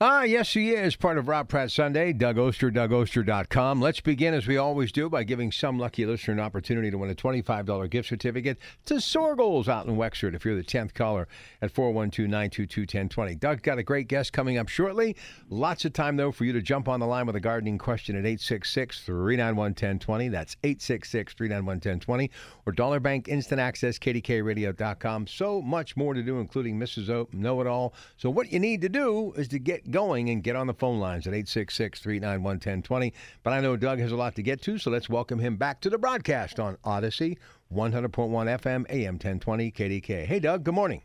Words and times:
Ah, 0.00 0.24
yes, 0.24 0.52
he 0.52 0.70
is 0.70 0.96
part 0.96 1.18
of 1.18 1.28
Rob 1.28 1.48
Pratt 1.48 1.70
Sunday. 1.70 2.12
Doug 2.12 2.36
Oster, 2.36 2.68
DougOster.com. 2.68 3.80
Let's 3.80 4.00
begin, 4.00 4.34
as 4.34 4.44
we 4.44 4.56
always 4.56 4.90
do, 4.90 5.08
by 5.08 5.22
giving 5.22 5.52
some 5.52 5.78
lucky 5.78 6.04
listener 6.04 6.34
an 6.34 6.40
opportunity 6.40 6.90
to 6.90 6.98
win 6.98 7.10
a 7.10 7.14
$25 7.14 7.88
gift 7.90 8.08
certificate 8.08 8.58
to 8.86 8.94
Soergel's 8.94 9.68
out 9.68 9.86
in 9.86 9.96
Wexford 9.96 10.34
if 10.34 10.44
you're 10.44 10.56
the 10.56 10.64
10th 10.64 10.94
caller 10.94 11.28
at 11.62 11.70
412 11.70 12.28
922 12.28 12.80
1020. 12.80 13.36
Doug 13.36 13.62
got 13.62 13.78
a 13.78 13.84
great 13.84 14.08
guest 14.08 14.32
coming 14.32 14.58
up 14.58 14.68
shortly. 14.68 15.14
Lots 15.48 15.84
of 15.84 15.92
time, 15.92 16.16
though, 16.16 16.32
for 16.32 16.44
you 16.44 16.52
to 16.54 16.60
jump 16.60 16.88
on 16.88 16.98
the 16.98 17.06
line 17.06 17.26
with 17.26 17.36
a 17.36 17.40
gardening 17.40 17.78
question 17.78 18.16
at 18.16 18.26
866 18.26 19.02
391 19.02 19.56
1020. 19.70 20.28
That's 20.28 20.56
866 20.64 21.34
391 21.34 21.76
1020. 21.76 22.30
Or 22.66 22.72
Dollar 22.72 22.98
Bank 22.98 23.28
Instant 23.28 23.60
Access, 23.60 24.00
KDKRadio.com. 24.00 25.28
So 25.28 25.62
much 25.62 25.96
more 25.96 26.14
to 26.14 26.22
do, 26.24 26.40
including 26.40 26.80
Mrs. 26.80 27.10
O 27.10 27.28
Know 27.32 27.60
It 27.60 27.68
All. 27.68 27.94
So, 28.16 28.28
what 28.28 28.50
you 28.50 28.58
need 28.58 28.80
to 28.80 28.88
do 28.88 29.32
is 29.36 29.46
to 29.48 29.60
get 29.60 29.83
going 29.90 30.30
and 30.30 30.42
get 30.42 30.56
on 30.56 30.66
the 30.66 30.74
phone 30.74 31.00
lines 31.00 31.26
at 31.26 31.34
866 31.34 32.00
391 32.00 32.44
1020. 32.44 33.12
But 33.42 33.52
I 33.52 33.60
know 33.60 33.76
Doug 33.76 33.98
has 33.98 34.12
a 34.12 34.16
lot 34.16 34.34
to 34.36 34.42
get 34.42 34.62
to, 34.62 34.78
so 34.78 34.90
let's 34.90 35.08
welcome 35.08 35.38
him 35.38 35.56
back 35.56 35.80
to 35.82 35.90
the 35.90 35.98
broadcast 35.98 36.60
on 36.60 36.76
Audacy, 36.84 37.38
100.1 37.72 38.10
FM, 38.10 38.86
AM 38.90 39.14
1020, 39.14 39.70
KDK. 39.70 40.26
Hey, 40.26 40.38
Doug, 40.38 40.64
good 40.64 40.74
morning. 40.74 41.02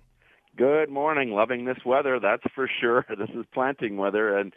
Good 0.55 0.89
morning. 0.89 1.31
Loving 1.31 1.66
this 1.66 1.85
weather, 1.85 2.19
that's 2.19 2.44
for 2.53 2.69
sure. 2.80 3.05
This 3.17 3.30
is 3.30 3.45
planting 3.53 3.97
weather. 3.97 4.38
And 4.38 4.53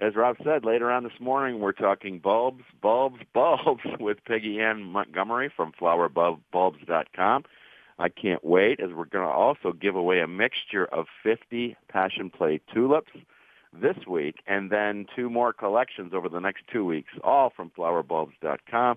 as 0.00 0.16
Rob 0.16 0.36
said, 0.42 0.64
later 0.64 0.90
on 0.90 1.04
this 1.04 1.20
morning, 1.20 1.60
we're 1.60 1.72
talking 1.72 2.18
bulbs, 2.18 2.64
bulbs, 2.82 3.20
bulbs 3.34 3.84
with 4.00 4.18
Peggy 4.24 4.60
Ann 4.60 4.82
Montgomery 4.82 5.52
from 5.54 5.72
flowerbulbs.com. 5.80 7.44
I 7.98 8.08
can't 8.08 8.44
wait 8.44 8.80
as 8.80 8.90
we're 8.90 9.04
going 9.04 9.24
to 9.24 9.30
also 9.30 9.72
give 9.72 9.94
away 9.94 10.20
a 10.20 10.26
mixture 10.26 10.84
of 10.84 11.06
50 11.22 11.76
passion 11.88 12.30
play 12.30 12.60
tulips 12.72 13.12
this 13.80 13.96
week, 14.08 14.36
and 14.46 14.70
then 14.70 15.06
two 15.14 15.28
more 15.30 15.52
collections 15.52 16.12
over 16.14 16.28
the 16.28 16.40
next 16.40 16.64
two 16.72 16.84
weeks, 16.84 17.12
all 17.22 17.52
from 17.54 17.70
flowerbulbs.com. 17.76 18.96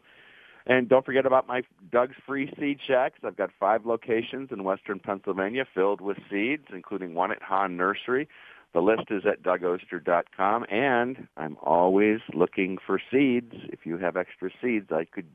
And 0.65 0.89
don't 0.89 1.05
forget 1.05 1.25
about 1.25 1.47
my 1.47 1.63
Doug's 1.91 2.15
Free 2.25 2.53
Seed 2.59 2.79
Shacks. 2.85 3.19
I've 3.23 3.38
got 3.38 3.51
five 3.57 3.85
locations 3.85 4.49
in 4.51 4.65
western 4.65 4.99
Pennsylvania 4.99 5.65
filled 5.73 6.01
with 6.01 6.17
seeds, 6.29 6.65
including 6.73 7.13
one 7.13 7.31
at 7.31 7.41
Hahn 7.41 7.77
Nursery. 7.77 8.27
The 8.73 8.81
list 8.81 9.03
is 9.09 9.23
at 9.25 9.41
dougoster.com, 9.41 10.65
and 10.69 11.27
I'm 11.38 11.57
always 11.63 12.19
looking 12.33 12.77
for 12.85 12.99
seeds. 13.09 13.53
If 13.69 13.85
you 13.85 13.97
have 13.97 14.17
extra 14.17 14.49
seeds, 14.61 14.91
I 14.91 15.05
could 15.05 15.27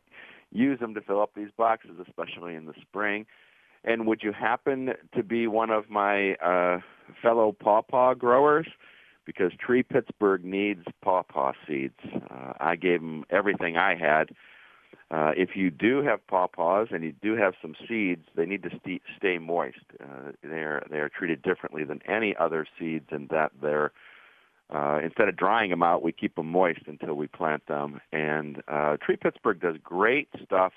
use 0.50 0.78
them 0.80 0.94
to 0.94 1.00
fill 1.00 1.22
up 1.22 1.30
these 1.34 1.48
boxes, 1.56 1.92
especially 2.06 2.54
in 2.54 2.66
the 2.66 2.74
spring. 2.82 3.24
And 3.84 4.06
would 4.06 4.22
you 4.22 4.32
happen 4.32 4.90
to 5.14 5.22
be 5.22 5.46
one 5.46 5.70
of 5.70 5.88
my 5.88 6.34
uh, 6.34 6.80
fellow 7.22 7.52
pawpaw 7.52 8.14
growers? 8.14 8.68
Because 9.24 9.52
Tree 9.58 9.82
Pittsburgh 9.82 10.44
needs 10.44 10.84
pawpaw 11.02 11.52
seeds. 11.66 11.98
Uh, 12.30 12.52
I 12.60 12.76
gave 12.76 13.00
them 13.00 13.24
everything 13.30 13.76
I 13.76 13.94
had. 13.94 14.30
Uh, 15.10 15.32
if 15.36 15.50
you 15.54 15.70
do 15.70 16.02
have 16.02 16.26
pawpaws 16.26 16.88
and 16.90 17.04
you 17.04 17.12
do 17.22 17.36
have 17.36 17.54
some 17.60 17.74
seeds, 17.86 18.24
they 18.34 18.46
need 18.46 18.62
to 18.62 18.70
st- 18.70 19.02
stay 19.16 19.38
moist. 19.38 19.84
Uh, 20.02 20.32
they 20.42 20.60
are 20.60 20.86
they 20.90 20.98
are 20.98 21.10
treated 21.10 21.42
differently 21.42 21.84
than 21.84 22.00
any 22.08 22.34
other 22.36 22.66
seeds 22.78 23.06
in 23.10 23.26
that 23.30 23.52
they're 23.60 23.92
uh, 24.74 25.00
instead 25.04 25.28
of 25.28 25.36
drying 25.36 25.70
them 25.70 25.82
out, 25.82 26.02
we 26.02 26.12
keep 26.12 26.34
them 26.36 26.50
moist 26.50 26.80
until 26.86 27.14
we 27.14 27.26
plant 27.26 27.66
them. 27.66 28.00
And 28.10 28.62
uh, 28.68 28.96
Tree 28.96 29.16
Pittsburgh 29.16 29.60
does 29.60 29.76
great 29.82 30.28
stuff 30.42 30.72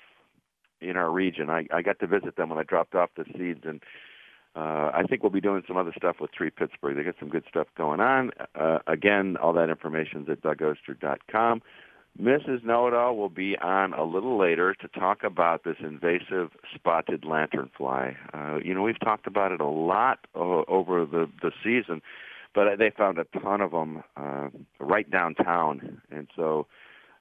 in 0.82 0.96
our 0.96 1.10
region. 1.10 1.48
I, 1.48 1.66
I 1.72 1.80
got 1.80 1.98
to 2.00 2.06
visit 2.06 2.36
them 2.36 2.50
when 2.50 2.58
I 2.58 2.62
dropped 2.62 2.94
off 2.94 3.10
the 3.16 3.24
seeds, 3.36 3.62
and 3.64 3.82
uh, 4.56 4.90
I 4.94 5.02
think 5.08 5.22
we'll 5.22 5.30
be 5.30 5.40
doing 5.40 5.62
some 5.68 5.76
other 5.76 5.92
stuff 5.96 6.16
with 6.18 6.32
Tree 6.32 6.50
Pittsburgh. 6.50 6.96
They 6.96 7.02
got 7.02 7.16
some 7.20 7.28
good 7.28 7.44
stuff 7.48 7.66
going 7.76 8.00
on. 8.00 8.30
Uh, 8.54 8.78
again, 8.86 9.36
all 9.36 9.52
that 9.52 9.68
information 9.68 10.22
is 10.22 10.28
at 10.30 10.42
dougoster.com. 10.42 11.62
Mrs. 12.20 12.64
Know-It-All 12.64 13.16
will 13.16 13.28
be 13.28 13.58
on 13.58 13.92
a 13.92 14.02
little 14.02 14.38
later 14.38 14.74
to 14.74 14.88
talk 14.88 15.22
about 15.22 15.64
this 15.64 15.76
invasive 15.80 16.50
spotted 16.74 17.22
lanternfly. 17.22 18.16
Uh, 18.32 18.58
you 18.64 18.72
know, 18.72 18.82
we've 18.82 18.98
talked 19.00 19.26
about 19.26 19.52
it 19.52 19.60
a 19.60 19.66
lot 19.66 20.20
uh, 20.34 20.62
over 20.68 21.04
the, 21.04 21.28
the 21.42 21.52
season, 21.62 22.00
but 22.54 22.78
they 22.78 22.90
found 22.96 23.18
a 23.18 23.24
ton 23.38 23.60
of 23.60 23.72
them 23.72 24.02
uh, 24.16 24.48
right 24.80 25.10
downtown. 25.10 26.00
And 26.10 26.28
so 26.34 26.66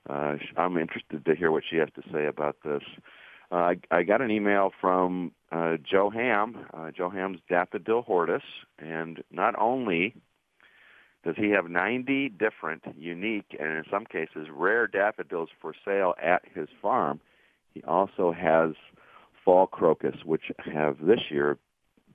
uh, 0.09 0.35
I'm 0.55 0.77
interested 0.77 1.25
to 1.25 1.35
hear 1.35 1.51
what 1.51 1.63
she 1.69 1.75
has 1.75 1.89
to 1.95 2.01
say 2.13 2.25
about 2.27 2.55
this. 2.63 2.83
Uh, 3.51 3.55
I, 3.55 3.75
I 3.91 4.03
got 4.03 4.21
an 4.21 4.31
email 4.31 4.71
from 4.81 5.31
uh, 5.51 5.77
Joe 5.89 6.09
Ham, 6.09 6.65
uh, 6.73 6.91
Joe 6.91 7.09
Ham's 7.09 7.39
Daffodil 7.49 8.03
Hortus, 8.03 8.41
and 8.79 9.23
not 9.31 9.53
only 9.59 10.15
does 11.23 11.35
he 11.37 11.49
have 11.49 11.69
90 11.69 12.29
different 12.29 12.83
unique 12.97 13.55
and 13.59 13.69
in 13.69 13.83
some 13.89 14.05
cases 14.05 14.47
rare 14.51 14.87
daffodils 14.87 15.49
for 15.59 15.73
sale 15.83 16.13
at 16.21 16.43
his 16.53 16.67
farm, 16.81 17.19
he 17.73 17.83
also 17.83 18.31
has 18.31 18.71
fall 19.43 19.67
crocus, 19.67 20.15
which 20.23 20.51
have 20.71 20.97
this 21.01 21.19
year 21.29 21.57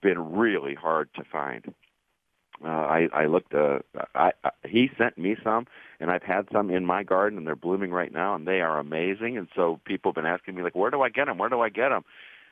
been 0.00 0.32
really 0.32 0.74
hard 0.74 1.08
to 1.14 1.22
find. 1.30 1.74
Uh, 2.65 2.69
I, 2.69 3.09
I 3.12 3.26
looked. 3.26 3.54
Uh, 3.54 3.78
I, 4.15 4.32
I 4.44 4.50
he 4.69 4.91
sent 4.98 5.16
me 5.16 5.37
some, 5.43 5.66
and 5.98 6.10
I've 6.10 6.22
had 6.22 6.47
some 6.53 6.71
in 6.71 6.84
my 6.84 7.03
garden, 7.03 7.38
and 7.38 7.47
they're 7.47 7.56
blooming 7.56 7.91
right 7.91 8.12
now, 8.12 8.34
and 8.34 8.47
they 8.47 8.60
are 8.60 8.78
amazing. 8.78 9.38
And 9.38 9.48
so 9.56 9.81
people 9.84 10.10
have 10.10 10.16
been 10.16 10.26
asking 10.26 10.54
me 10.54 10.62
like, 10.62 10.75
where 10.75 10.91
do 10.91 11.00
I 11.00 11.09
get 11.09 11.26
them? 11.26 11.38
Where 11.38 11.48
do 11.48 11.60
I 11.60 11.71
get 11.71 11.88
them? 11.88 12.04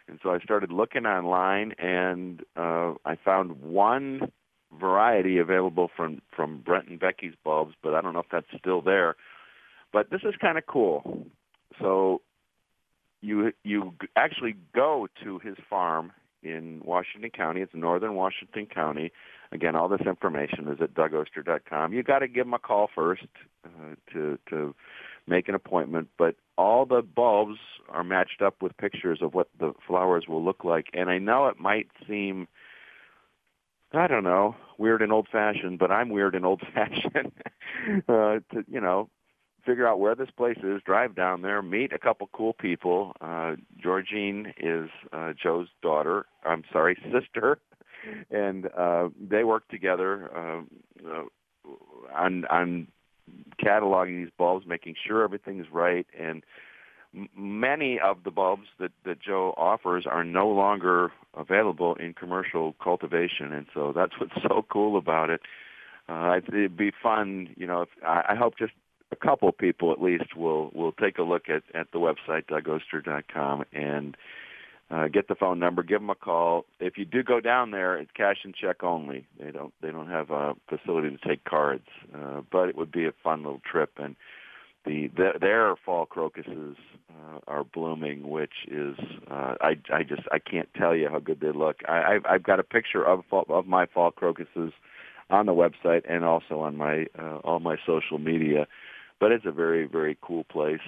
And 0.09 0.19
so 0.23 0.31
I 0.31 0.39
started 0.41 0.73
looking 0.73 1.05
online, 1.05 1.73
and 1.73 2.43
uh, 2.57 2.95
I 3.05 3.17
found 3.23 3.61
one 3.61 4.33
variety 4.79 5.39
available 5.39 5.91
from 5.95 6.23
from 6.35 6.61
Brent 6.61 6.89
and 6.89 6.99
Becky's 6.99 7.35
bulbs, 7.45 7.75
but 7.83 7.95
I 7.95 8.01
don't 8.01 8.15
know 8.15 8.21
if 8.21 8.31
that's 8.31 8.47
still 8.59 8.81
there. 8.81 9.17
But 9.93 10.11
this 10.11 10.21
is 10.25 10.35
kind 10.41 10.59
of 10.59 10.67
cool. 10.67 11.27
So 11.81 12.23
you 13.21 13.53
you 13.63 13.95
actually 14.17 14.57
go 14.75 15.09
to 15.23 15.39
his 15.39 15.57
farm 15.69 16.13
in 16.43 16.81
Washington 16.85 17.31
County. 17.31 17.61
It's 17.61 17.75
northern 17.75 18.15
Washington 18.15 18.67
County. 18.67 19.13
Again, 19.53 19.77
all 19.77 19.89
this 19.89 20.03
information 20.03 20.69
is 20.69 20.79
at 20.81 20.95
dougoster.com. 20.95 21.93
You 21.93 22.03
got 22.03 22.21
to 22.21 22.29
give 22.29 22.47
them 22.47 22.55
a 22.55 22.59
call 22.59 22.89
first 22.95 23.27
uh, 23.65 23.95
to 24.13 24.39
to 24.51 24.75
make 25.27 25.49
an 25.49 25.55
appointment, 25.55 26.09
but 26.19 26.37
all 26.57 26.87
the 26.87 27.03
bulbs 27.03 27.59
are 27.89 28.05
matched 28.05 28.43
up 28.43 28.63
with 28.63 28.77
pictures 28.77 29.21
of 29.21 29.35
what 29.35 29.49
the 29.59 29.73
flowers 29.87 30.27
will 30.27 30.43
look 30.43 30.65
like. 30.65 30.87
And 30.95 31.11
I 31.11 31.19
know 31.19 31.47
it 31.49 31.59
might 31.59 31.89
seem 32.07 32.49
I 33.93 34.07
don't 34.07 34.25
know, 34.25 34.55
weird 34.77 35.01
and 35.01 35.13
old 35.13 35.29
fashioned, 35.33 35.79
but 35.79 35.91
I'm 35.91 36.11
weird 36.11 36.35
and 36.35 36.45
old 36.45 36.63
fashioned. 36.75 37.33
uh, 38.09 38.41
to 38.53 38.65
you 38.69 38.81
know, 38.81 39.09
figure 39.65 39.87
out 39.87 39.99
where 39.99 40.15
this 40.15 40.31
place 40.37 40.59
is, 40.63 40.83
drive 40.85 41.15
down 41.15 41.43
there, 41.43 41.63
meet 41.63 41.93
a 41.93 41.99
couple 41.99 42.29
cool 42.33 42.53
people. 42.53 43.13
Uh, 43.21 43.57
Georgine 43.83 44.53
is 44.59 44.91
uh, 45.13 45.33
Joe's 45.41 45.69
daughter. 45.83 46.27
I'm 46.45 46.65
sorry, 46.73 46.99
sister, 47.13 47.59
and 48.31 48.67
uh, 48.77 49.09
they 49.21 49.45
work 49.45 49.69
together 49.69 50.31
uh, 50.37 51.09
uh, 51.09 51.25
on 52.15 52.45
on 52.47 52.89
cataloging 53.63 54.25
these 54.25 54.33
bulbs, 54.37 54.67
making 54.67 54.95
sure 55.07 55.23
everything's 55.23 55.67
right. 55.73 56.07
And 56.19 56.43
many 57.37 57.99
of 57.99 58.25
the 58.25 58.31
bulbs 58.31 58.67
that, 58.79 58.93
that 59.05 59.21
Joe 59.21 59.55
offers 59.57 60.07
are 60.11 60.25
no 60.25 60.49
longer 60.49 61.13
available 61.37 61.95
in 61.97 62.15
commercial 62.15 62.75
cultivation, 62.83 63.53
and 63.53 63.67
so 63.75 63.93
that's 63.95 64.13
what's 64.21 64.43
so 64.43 64.65
cool 64.71 64.97
about 64.97 65.31
it. 65.31 65.41
Uh, 66.09 66.37
it'd 66.37 66.77
be 66.77 66.91
fun, 67.03 67.51
you 67.57 67.67
know. 67.67 67.83
If, 67.83 67.89
I, 68.05 68.23
I 68.31 68.35
hope 68.35 68.59
just 68.59 68.73
a 69.13 69.17
couple 69.17 69.51
people 69.53 69.93
at 69.93 70.01
least 70.01 70.37
will 70.37 70.71
will 70.75 70.93
take 70.93 71.19
a 71.19 71.23
look 71.23 71.49
at 71.49 71.63
at 71.75 71.89
the 71.93 71.99
website 71.99 72.47
dougoster.com 72.47 73.65
and 73.73 74.17
uh, 74.91 75.09
get 75.09 75.29
the 75.29 75.35
phone 75.35 75.59
number, 75.59 75.83
give 75.83 76.01
them 76.01 76.11
a 76.11 76.15
call. 76.15 76.65
If 76.81 76.97
you 76.97 77.05
do 77.05 77.23
go 77.23 77.41
down 77.41 77.71
there, 77.71 77.99
it's 77.99 78.11
cash 78.17 78.39
and 78.45 78.55
check 78.55 78.83
only. 78.83 79.27
They 79.39 79.51
don't 79.51 79.75
they 79.83 79.91
don't 79.91 80.09
have 80.09 80.31
a 80.31 80.55
facility 80.69 81.11
to 81.11 81.29
take 81.29 81.45
cards, 81.45 81.87
uh, 82.15 82.41
but 82.51 82.69
it 82.69 82.77
would 82.77 82.93
be 82.93 83.07
a 83.07 83.13
fun 83.23 83.43
little 83.43 83.61
trip 83.71 83.93
and 83.99 84.17
the, 84.89 85.09
the 85.17 85.33
their 85.41 85.77
fall 85.85 86.07
crocuses 86.07 86.77
uh, 87.11 87.39
are 87.47 87.65
blooming, 87.65 88.29
which 88.29 88.67
is 88.69 88.97
uh, 89.31 89.55
I 89.61 89.77
I 89.93 90.03
just 90.03 90.23
I 90.33 90.39
can't 90.39 90.69
tell 90.75 90.95
you 90.97 91.09
how 91.11 91.19
good 91.19 91.41
they 91.41 91.53
look. 91.53 91.77
I 91.87 92.15
I've, 92.15 92.27
I've 92.27 92.43
got 92.43 92.61
a 92.61 92.65
picture 92.65 93.05
of 93.05 93.23
of 93.33 93.67
my 93.67 93.87
fall 93.87 94.11
crocuses 94.11 94.73
on 95.31 95.47
the 95.47 95.53
website 95.53 96.03
and 96.09 96.25
also 96.25 96.61
on 96.61 96.77
my 96.77 97.07
uh, 97.19 97.37
all 97.45 97.61
my 97.61 97.77
social 97.87 98.19
media. 98.19 98.67
But 99.21 99.33
it's 99.33 99.47
a 99.47 99.53
very 99.53 99.87
very 99.87 100.17
cool 100.23 100.45
place. 100.45 100.81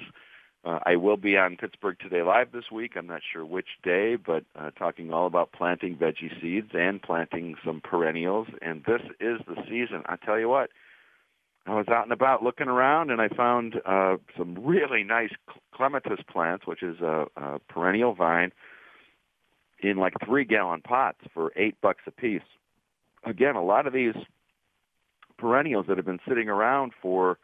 I 0.63 0.95
will 0.95 1.17
be 1.17 1.37
on 1.37 1.57
Pittsburgh 1.57 1.97
Today 1.99 2.21
Live 2.21 2.51
this 2.51 2.69
week. 2.71 2.91
I'm 2.95 3.07
not 3.07 3.21
sure 3.33 3.43
which 3.45 3.67
day, 3.83 4.15
but 4.15 4.43
uh, 4.55 4.69
talking 4.71 5.11
all 5.11 5.25
about 5.25 5.51
planting 5.51 5.95
veggie 5.95 6.39
seeds 6.39 6.69
and 6.73 7.01
planting 7.01 7.55
some 7.65 7.81
perennials. 7.81 8.47
And 8.61 8.83
this 8.85 9.01
is 9.19 9.39
the 9.47 9.55
season. 9.67 10.03
I 10.05 10.17
tell 10.17 10.39
you 10.39 10.49
what, 10.49 10.69
I 11.65 11.73
was 11.73 11.87
out 11.89 12.03
and 12.03 12.11
about 12.11 12.43
looking 12.43 12.67
around, 12.67 13.09
and 13.09 13.21
I 13.21 13.29
found 13.29 13.81
uh, 13.85 14.17
some 14.37 14.55
really 14.63 15.03
nice 15.03 15.31
clematis 15.73 16.19
plants, 16.31 16.67
which 16.67 16.83
is 16.83 16.99
a, 17.01 17.25
a 17.35 17.59
perennial 17.69 18.13
vine, 18.13 18.51
in 19.79 19.97
like 19.97 20.13
three 20.25 20.45
gallon 20.45 20.81
pots 20.81 21.19
for 21.33 21.51
eight 21.55 21.75
bucks 21.81 22.03
a 22.05 22.11
piece. 22.11 22.41
Again, 23.23 23.55
a 23.55 23.63
lot 23.63 23.87
of 23.87 23.93
these 23.93 24.15
perennials 25.37 25.87
that 25.87 25.97
have 25.97 26.05
been 26.05 26.19
sitting 26.27 26.49
around 26.49 26.93
for 27.01 27.39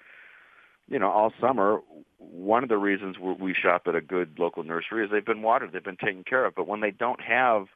you 0.88 1.00
know 1.00 1.10
all 1.10 1.34
summer 1.40 1.80
one 2.20 2.64
of 2.64 2.70
the 2.70 2.78
reasons 2.78 3.18
we 3.20 3.54
shop 3.54 3.84
at 3.88 3.96
a 3.96 4.02
good 4.02 4.38
local 4.38 4.64
nursery 4.64 5.06
is 5.06 5.12
they've 5.12 5.26
been 5.26 5.42
watered 5.42 5.72
they've 5.72 5.84
been 5.84 5.98
taken 5.98 6.24
care 6.24 6.46
of 6.46 6.56
but 6.56 6.68
when 6.68 6.82
they 6.82 6.92
don't 6.92 7.22
have 7.22 7.68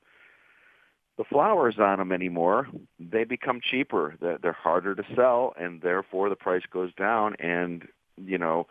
the 1.21 1.25
flowers 1.25 1.75
on 1.77 1.99
them 1.99 2.11
anymore, 2.11 2.67
they 2.99 3.25
become 3.25 3.59
cheaper. 3.61 4.15
They're 4.19 4.53
harder 4.53 4.95
to 4.95 5.03
sell, 5.15 5.53
and 5.59 5.81
therefore 5.81 6.29
the 6.29 6.35
price 6.35 6.63
goes 6.71 6.91
down. 6.95 7.35
And 7.39 7.87
you 8.17 8.39
know, 8.39 8.65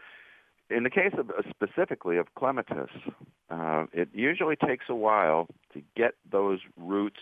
in 0.69 0.83
the 0.83 0.91
case 0.91 1.13
of 1.17 1.31
uh, 1.31 1.43
specifically 1.49 2.17
of 2.17 2.35
clematis, 2.35 2.91
uh, 3.51 3.87
it 3.93 4.09
usually 4.13 4.57
takes 4.57 4.87
a 4.89 4.95
while 4.95 5.47
to 5.75 5.83
get 5.97 6.15
those 6.31 6.59
roots 6.77 7.21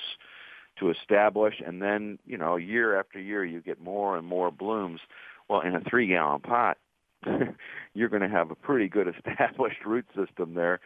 to 0.79 0.91
establish, 0.91 1.61
and 1.65 1.83
then 1.83 2.19
you 2.25 2.39
know, 2.39 2.57
year 2.57 2.99
after 2.99 3.21
year, 3.21 3.45
you 3.45 3.61
get 3.61 3.81
more 3.81 4.17
and 4.17 4.27
more 4.27 4.51
blooms. 4.51 5.01
Well, 5.49 5.61
in 5.61 5.75
a 5.75 5.81
three-gallon 5.81 6.41
pot, 6.41 6.79
you're 7.95 8.09
going 8.09 8.23
to 8.23 8.29
have 8.29 8.51
a 8.51 8.55
pretty 8.55 8.89
good 8.89 9.09
established 9.09 9.85
root 9.85 10.07
system 10.15 10.55
there 10.55 10.81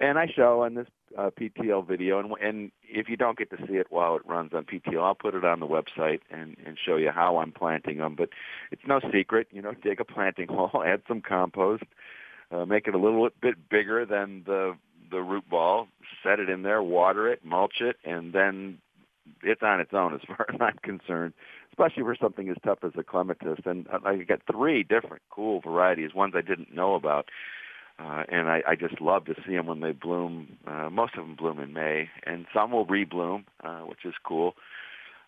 and 0.00 0.18
I 0.18 0.26
show 0.34 0.62
on 0.62 0.74
this 0.74 0.86
uh, 1.16 1.30
PTL 1.38 1.86
video, 1.86 2.18
and, 2.18 2.32
and 2.40 2.72
if 2.82 3.08
you 3.08 3.16
don't 3.16 3.36
get 3.36 3.50
to 3.50 3.58
see 3.68 3.74
it 3.74 3.88
while 3.90 4.16
it 4.16 4.26
runs 4.26 4.52
on 4.54 4.64
PTL, 4.64 5.02
I'll 5.02 5.14
put 5.14 5.34
it 5.34 5.44
on 5.44 5.60
the 5.60 5.66
website 5.66 6.20
and, 6.30 6.56
and 6.64 6.78
show 6.82 6.96
you 6.96 7.10
how 7.10 7.36
I'm 7.36 7.52
planting 7.52 7.98
them. 7.98 8.14
But 8.16 8.30
it's 8.70 8.82
no 8.88 9.00
secret, 9.12 9.48
you 9.50 9.60
know, 9.60 9.74
dig 9.74 10.00
a 10.00 10.04
planting 10.04 10.48
hole, 10.50 10.82
add 10.84 11.02
some 11.06 11.20
compost, 11.20 11.84
uh, 12.50 12.64
make 12.64 12.88
it 12.88 12.94
a 12.94 12.98
little 12.98 13.28
bit 13.42 13.68
bigger 13.68 14.06
than 14.06 14.42
the 14.46 14.76
the 15.10 15.20
root 15.20 15.48
ball, 15.50 15.88
set 16.22 16.38
it 16.38 16.48
in 16.48 16.62
there, 16.62 16.80
water 16.80 17.28
it, 17.28 17.44
mulch 17.44 17.80
it, 17.80 17.96
and 18.04 18.32
then 18.32 18.78
it's 19.42 19.62
on 19.62 19.80
its 19.80 19.92
own 19.92 20.14
as 20.14 20.20
far 20.24 20.46
as 20.48 20.60
I'm 20.60 20.78
concerned, 20.84 21.34
especially 21.80 22.02
for 22.02 22.16
something 22.20 22.48
as 22.48 22.56
tough 22.64 22.78
as 22.82 22.92
a 22.98 23.02
clematis. 23.02 23.58
And 23.64 23.86
I 24.04 24.16
got 24.16 24.40
three 24.50 24.82
different 24.82 25.22
cool 25.30 25.60
varieties, 25.60 26.14
ones 26.14 26.34
I 26.36 26.42
didn't 26.42 26.74
know 26.74 26.94
about 26.94 27.26
uh, 28.00 28.22
and 28.28 28.48
I, 28.48 28.62
I 28.66 28.74
just 28.76 29.00
love 29.00 29.26
to 29.26 29.34
see 29.46 29.54
them 29.54 29.66
when 29.66 29.80
they 29.80 29.92
bloom. 29.92 30.56
Uh, 30.66 30.88
most 30.90 31.16
of 31.16 31.26
them 31.26 31.36
bloom 31.36 31.58
in 31.58 31.72
May, 31.72 32.08
and 32.24 32.46
some 32.54 32.72
will 32.72 32.86
rebloom, 32.86 33.44
uh, 33.62 33.80
which 33.80 34.04
is 34.04 34.14
cool. 34.24 34.54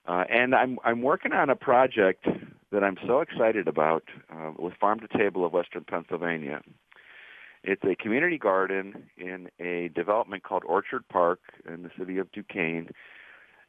Uh, 0.06 0.24
and 0.30 0.54
I'm 0.54 0.78
I'm 0.84 1.02
working 1.02 1.32
on 1.32 1.50
a 1.50 1.56
project 1.56 2.26
that 2.70 2.82
I'm 2.82 2.96
so 3.06 3.20
excited 3.20 3.68
about 3.68 4.04
uh, 4.32 4.52
with 4.58 4.74
Farm 4.80 5.00
to 5.00 5.18
Table 5.18 5.44
of 5.44 5.52
Western 5.52 5.84
Pennsylvania. 5.84 6.62
It's 7.62 7.82
a 7.84 7.94
community 7.94 8.38
garden 8.38 9.04
in 9.16 9.48
a 9.60 9.88
development 9.94 10.42
called 10.42 10.64
Orchard 10.66 11.06
Park 11.08 11.40
in 11.68 11.82
the 11.82 11.90
city 11.96 12.18
of 12.18 12.32
Duquesne, 12.32 12.88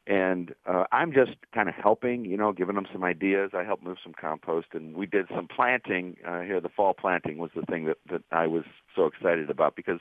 and 0.06 0.54
uh, 0.66 0.84
I'm 0.92 1.12
just 1.12 1.32
kind 1.54 1.68
of 1.68 1.74
helping, 1.74 2.24
you 2.24 2.36
know, 2.36 2.52
giving 2.52 2.74
them 2.74 2.86
some 2.92 3.04
ideas. 3.04 3.52
I 3.54 3.64
helped 3.64 3.82
move 3.82 3.96
some 4.02 4.12
compost, 4.18 4.68
and 4.74 4.94
we 4.94 5.06
did 5.06 5.26
some 5.34 5.48
planting 5.48 6.16
uh, 6.26 6.40
here. 6.40 6.60
The 6.60 6.68
fall 6.68 6.94
planting 6.94 7.38
was 7.38 7.50
the 7.56 7.62
thing 7.62 7.86
that 7.86 7.96
that 8.10 8.22
I 8.30 8.46
was 8.46 8.64
so 8.94 9.06
excited 9.06 9.48
about 9.48 9.76
because 9.76 10.00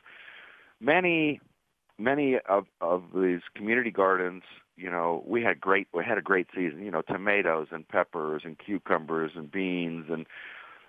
many 0.82 1.40
many 1.98 2.38
of 2.50 2.66
of 2.82 3.04
these 3.16 3.42
community 3.56 3.92
gardens, 3.92 4.44
you 4.76 4.92
know, 4.92 5.24
we 5.26 5.42
had 5.42 5.62
great 5.62 5.88
we 5.94 6.04
had 6.04 6.18
a 6.18 6.22
great 6.22 6.48
season. 6.54 6.84
You 6.84 6.92
know, 6.92 7.02
tomatoes 7.02 7.68
and 7.72 7.88
peppers 7.88 8.42
and 8.44 8.58
cucumbers 8.60 9.32
and 9.36 9.50
beans 9.50 10.08
and 10.10 10.26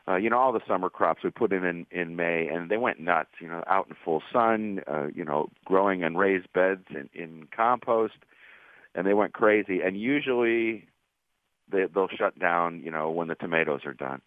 uh, 0.08 0.16
you 0.16 0.28
know 0.28 0.38
all 0.38 0.52
the 0.52 0.60
summer 0.66 0.90
crops 0.90 1.22
we 1.22 1.30
put 1.30 1.52
in, 1.52 1.64
in 1.64 1.86
in 1.92 2.16
May, 2.16 2.48
and 2.48 2.68
they 2.68 2.78
went 2.78 2.98
nuts. 2.98 3.30
You 3.40 3.46
know, 3.46 3.62
out 3.68 3.86
in 3.88 3.94
full 4.04 4.24
sun, 4.32 4.80
uh, 4.88 5.06
you 5.14 5.24
know, 5.24 5.50
growing 5.64 6.02
in 6.02 6.16
raised 6.16 6.52
beds 6.52 6.86
in, 6.90 7.08
in 7.14 7.46
compost 7.54 8.14
and 8.94 9.06
they 9.06 9.14
went 9.14 9.32
crazy. 9.32 9.80
And 9.80 9.98
usually, 9.98 10.86
they, 11.70 11.86
they'll 11.92 12.08
shut 12.08 12.38
down. 12.38 12.82
You 12.84 12.90
know, 12.90 13.10
when 13.10 13.28
the 13.28 13.34
tomatoes 13.34 13.80
are 13.84 13.94
done. 13.94 14.20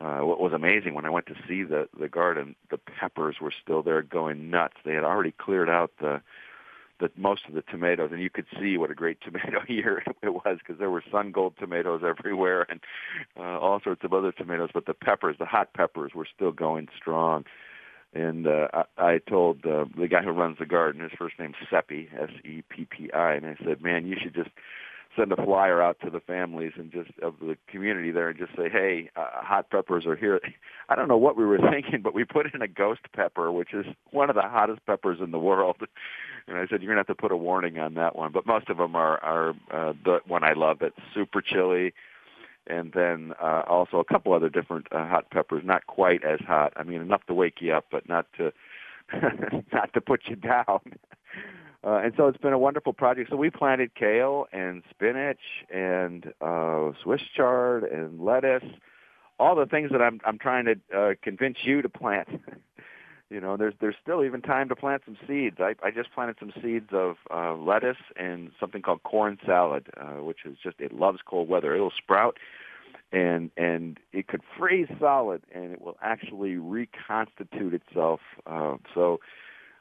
Uh, 0.00 0.20
what 0.20 0.40
was 0.40 0.52
amazing 0.52 0.94
when 0.94 1.06
I 1.06 1.10
went 1.10 1.26
to 1.26 1.36
see 1.48 1.62
the 1.62 1.88
the 1.98 2.08
garden, 2.08 2.56
the 2.70 2.78
peppers 2.78 3.36
were 3.40 3.52
still 3.62 3.82
there, 3.82 4.02
going 4.02 4.50
nuts. 4.50 4.74
They 4.84 4.94
had 4.94 5.04
already 5.04 5.32
cleared 5.32 5.70
out 5.70 5.92
the 6.00 6.20
the 7.00 7.10
most 7.16 7.42
of 7.48 7.54
the 7.54 7.62
tomatoes, 7.62 8.10
and 8.12 8.22
you 8.22 8.30
could 8.30 8.46
see 8.60 8.76
what 8.76 8.90
a 8.90 8.94
great 8.94 9.20
tomato 9.24 9.60
year 9.68 10.02
it 10.22 10.34
was 10.34 10.58
because 10.58 10.78
there 10.78 10.90
were 10.90 11.02
sun 11.10 11.32
gold 11.32 11.54
tomatoes 11.58 12.02
everywhere 12.04 12.66
and 12.68 12.80
uh, 13.36 13.58
all 13.58 13.80
sorts 13.82 14.04
of 14.04 14.12
other 14.12 14.32
tomatoes. 14.32 14.70
But 14.72 14.86
the 14.86 14.94
peppers, 14.94 15.36
the 15.38 15.46
hot 15.46 15.72
peppers, 15.74 16.12
were 16.14 16.26
still 16.32 16.52
going 16.52 16.88
strong. 16.96 17.44
And 18.14 18.46
uh, 18.46 18.68
I, 18.72 18.84
I 18.96 19.18
told 19.18 19.66
uh, 19.66 19.86
the 19.98 20.08
guy 20.08 20.22
who 20.22 20.30
runs 20.30 20.58
the 20.58 20.66
garden, 20.66 21.02
his 21.02 21.12
first 21.18 21.34
name's 21.38 21.56
Seppi, 21.68 22.08
S-E-P-P-I, 22.18 23.34
and 23.34 23.46
I 23.46 23.56
said, 23.64 23.82
man, 23.82 24.06
you 24.06 24.16
should 24.22 24.34
just 24.34 24.50
send 25.16 25.32
a 25.32 25.36
flyer 25.36 25.80
out 25.82 25.98
to 26.02 26.10
the 26.10 26.20
families 26.20 26.72
and 26.76 26.90
just 26.92 27.10
of 27.22 27.34
the 27.40 27.56
community 27.68 28.10
there 28.10 28.28
and 28.28 28.38
just 28.38 28.54
say, 28.56 28.68
hey, 28.68 29.10
uh, 29.16 29.26
hot 29.32 29.70
peppers 29.70 30.06
are 30.06 30.16
here. 30.16 30.40
I 30.88 30.94
don't 30.94 31.08
know 31.08 31.16
what 31.16 31.36
we 31.36 31.44
were 31.44 31.58
thinking, 31.70 32.02
but 32.02 32.14
we 32.14 32.24
put 32.24 32.52
in 32.54 32.62
a 32.62 32.68
ghost 32.68 33.02
pepper, 33.14 33.50
which 33.50 33.74
is 33.74 33.86
one 34.10 34.30
of 34.30 34.36
the 34.36 34.42
hottest 34.42 34.84
peppers 34.86 35.18
in 35.20 35.30
the 35.30 35.38
world. 35.38 35.76
And 36.46 36.56
I 36.56 36.66
said, 36.66 36.82
you're 36.82 36.94
going 36.94 37.04
to 37.04 37.08
have 37.08 37.16
to 37.16 37.20
put 37.20 37.32
a 37.32 37.36
warning 37.36 37.78
on 37.78 37.94
that 37.94 38.16
one. 38.16 38.32
But 38.32 38.46
most 38.46 38.68
of 38.68 38.76
them 38.76 38.94
are, 38.94 39.18
are 39.24 39.50
uh, 39.72 39.92
the 40.04 40.20
one 40.26 40.44
I 40.44 40.52
love. 40.52 40.82
It's 40.82 40.96
super 41.14 41.40
chili 41.40 41.94
and 42.66 42.92
then 42.92 43.32
uh, 43.42 43.62
also 43.66 43.98
a 43.98 44.04
couple 44.04 44.32
other 44.32 44.48
different 44.48 44.86
uh, 44.92 45.06
hot 45.06 45.30
peppers, 45.30 45.62
not 45.64 45.86
quite 45.86 46.24
as 46.24 46.40
hot. 46.46 46.72
I 46.76 46.82
mean, 46.82 47.00
enough 47.00 47.24
to 47.26 47.34
wake 47.34 47.60
you 47.60 47.72
up, 47.72 47.86
but 47.90 48.08
not 48.08 48.26
to 48.38 48.52
not 49.72 49.92
to 49.94 50.00
put 50.00 50.22
you 50.26 50.36
down. 50.36 50.80
Uh, 51.86 52.00
and 52.02 52.14
so 52.16 52.26
it's 52.28 52.38
been 52.38 52.54
a 52.54 52.58
wonderful 52.58 52.94
project. 52.94 53.28
So 53.28 53.36
we 53.36 53.50
planted 53.50 53.94
kale 53.94 54.46
and 54.52 54.82
spinach 54.88 55.40
and 55.68 56.32
uh, 56.40 56.92
Swiss 57.02 57.20
chard 57.36 57.84
and 57.84 58.24
lettuce, 58.24 58.64
all 59.38 59.54
the 59.54 59.66
things 59.66 59.90
that 59.92 60.00
I'm 60.00 60.18
I'm 60.24 60.38
trying 60.38 60.64
to 60.64 60.76
uh, 60.96 61.14
convince 61.22 61.58
you 61.62 61.82
to 61.82 61.88
plant. 61.90 62.28
you 63.30 63.40
know, 63.40 63.56
there's 63.56 63.74
there's 63.80 63.96
still 64.00 64.24
even 64.24 64.42
time 64.42 64.68
to 64.68 64.76
plant 64.76 65.02
some 65.04 65.16
seeds. 65.26 65.56
I, 65.58 65.74
I 65.82 65.90
just 65.90 66.12
planted 66.12 66.36
some 66.38 66.52
seeds 66.62 66.90
of 66.92 67.16
uh, 67.32 67.54
lettuce 67.54 67.96
and 68.16 68.50
something 68.60 68.82
called 68.82 69.02
corn 69.02 69.38
salad, 69.46 69.86
uh, 69.96 70.22
which 70.22 70.44
is 70.44 70.56
just 70.62 70.76
it 70.78 70.92
loves 70.92 71.20
cold 71.24 71.48
weather. 71.48 71.74
It'll 71.74 71.90
sprout, 71.90 72.36
and 73.12 73.50
and 73.56 73.98
it 74.12 74.28
could 74.28 74.42
freeze 74.58 74.88
solid, 75.00 75.42
and 75.54 75.72
it 75.72 75.80
will 75.80 75.96
actually 76.02 76.56
reconstitute 76.56 77.74
itself. 77.74 78.20
Uh, 78.46 78.76
so. 78.94 79.20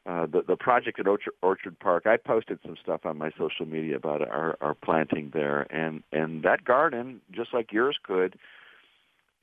Uh, 0.05 0.25
the 0.25 0.41
the 0.45 0.57
project 0.57 0.99
at 0.99 1.07
Orchard, 1.07 1.31
Orchard 1.41 1.79
Park. 1.79 2.05
I 2.05 2.17
posted 2.17 2.59
some 2.65 2.75
stuff 2.75 3.05
on 3.05 3.17
my 3.17 3.31
social 3.39 3.65
media 3.65 3.95
about 3.95 4.21
our, 4.21 4.57
our 4.59 4.73
planting 4.73 5.31
there, 5.33 5.65
and 5.73 6.03
and 6.11 6.43
that 6.43 6.65
garden, 6.65 7.21
just 7.31 7.53
like 7.53 7.71
yours 7.71 7.97
could, 8.03 8.37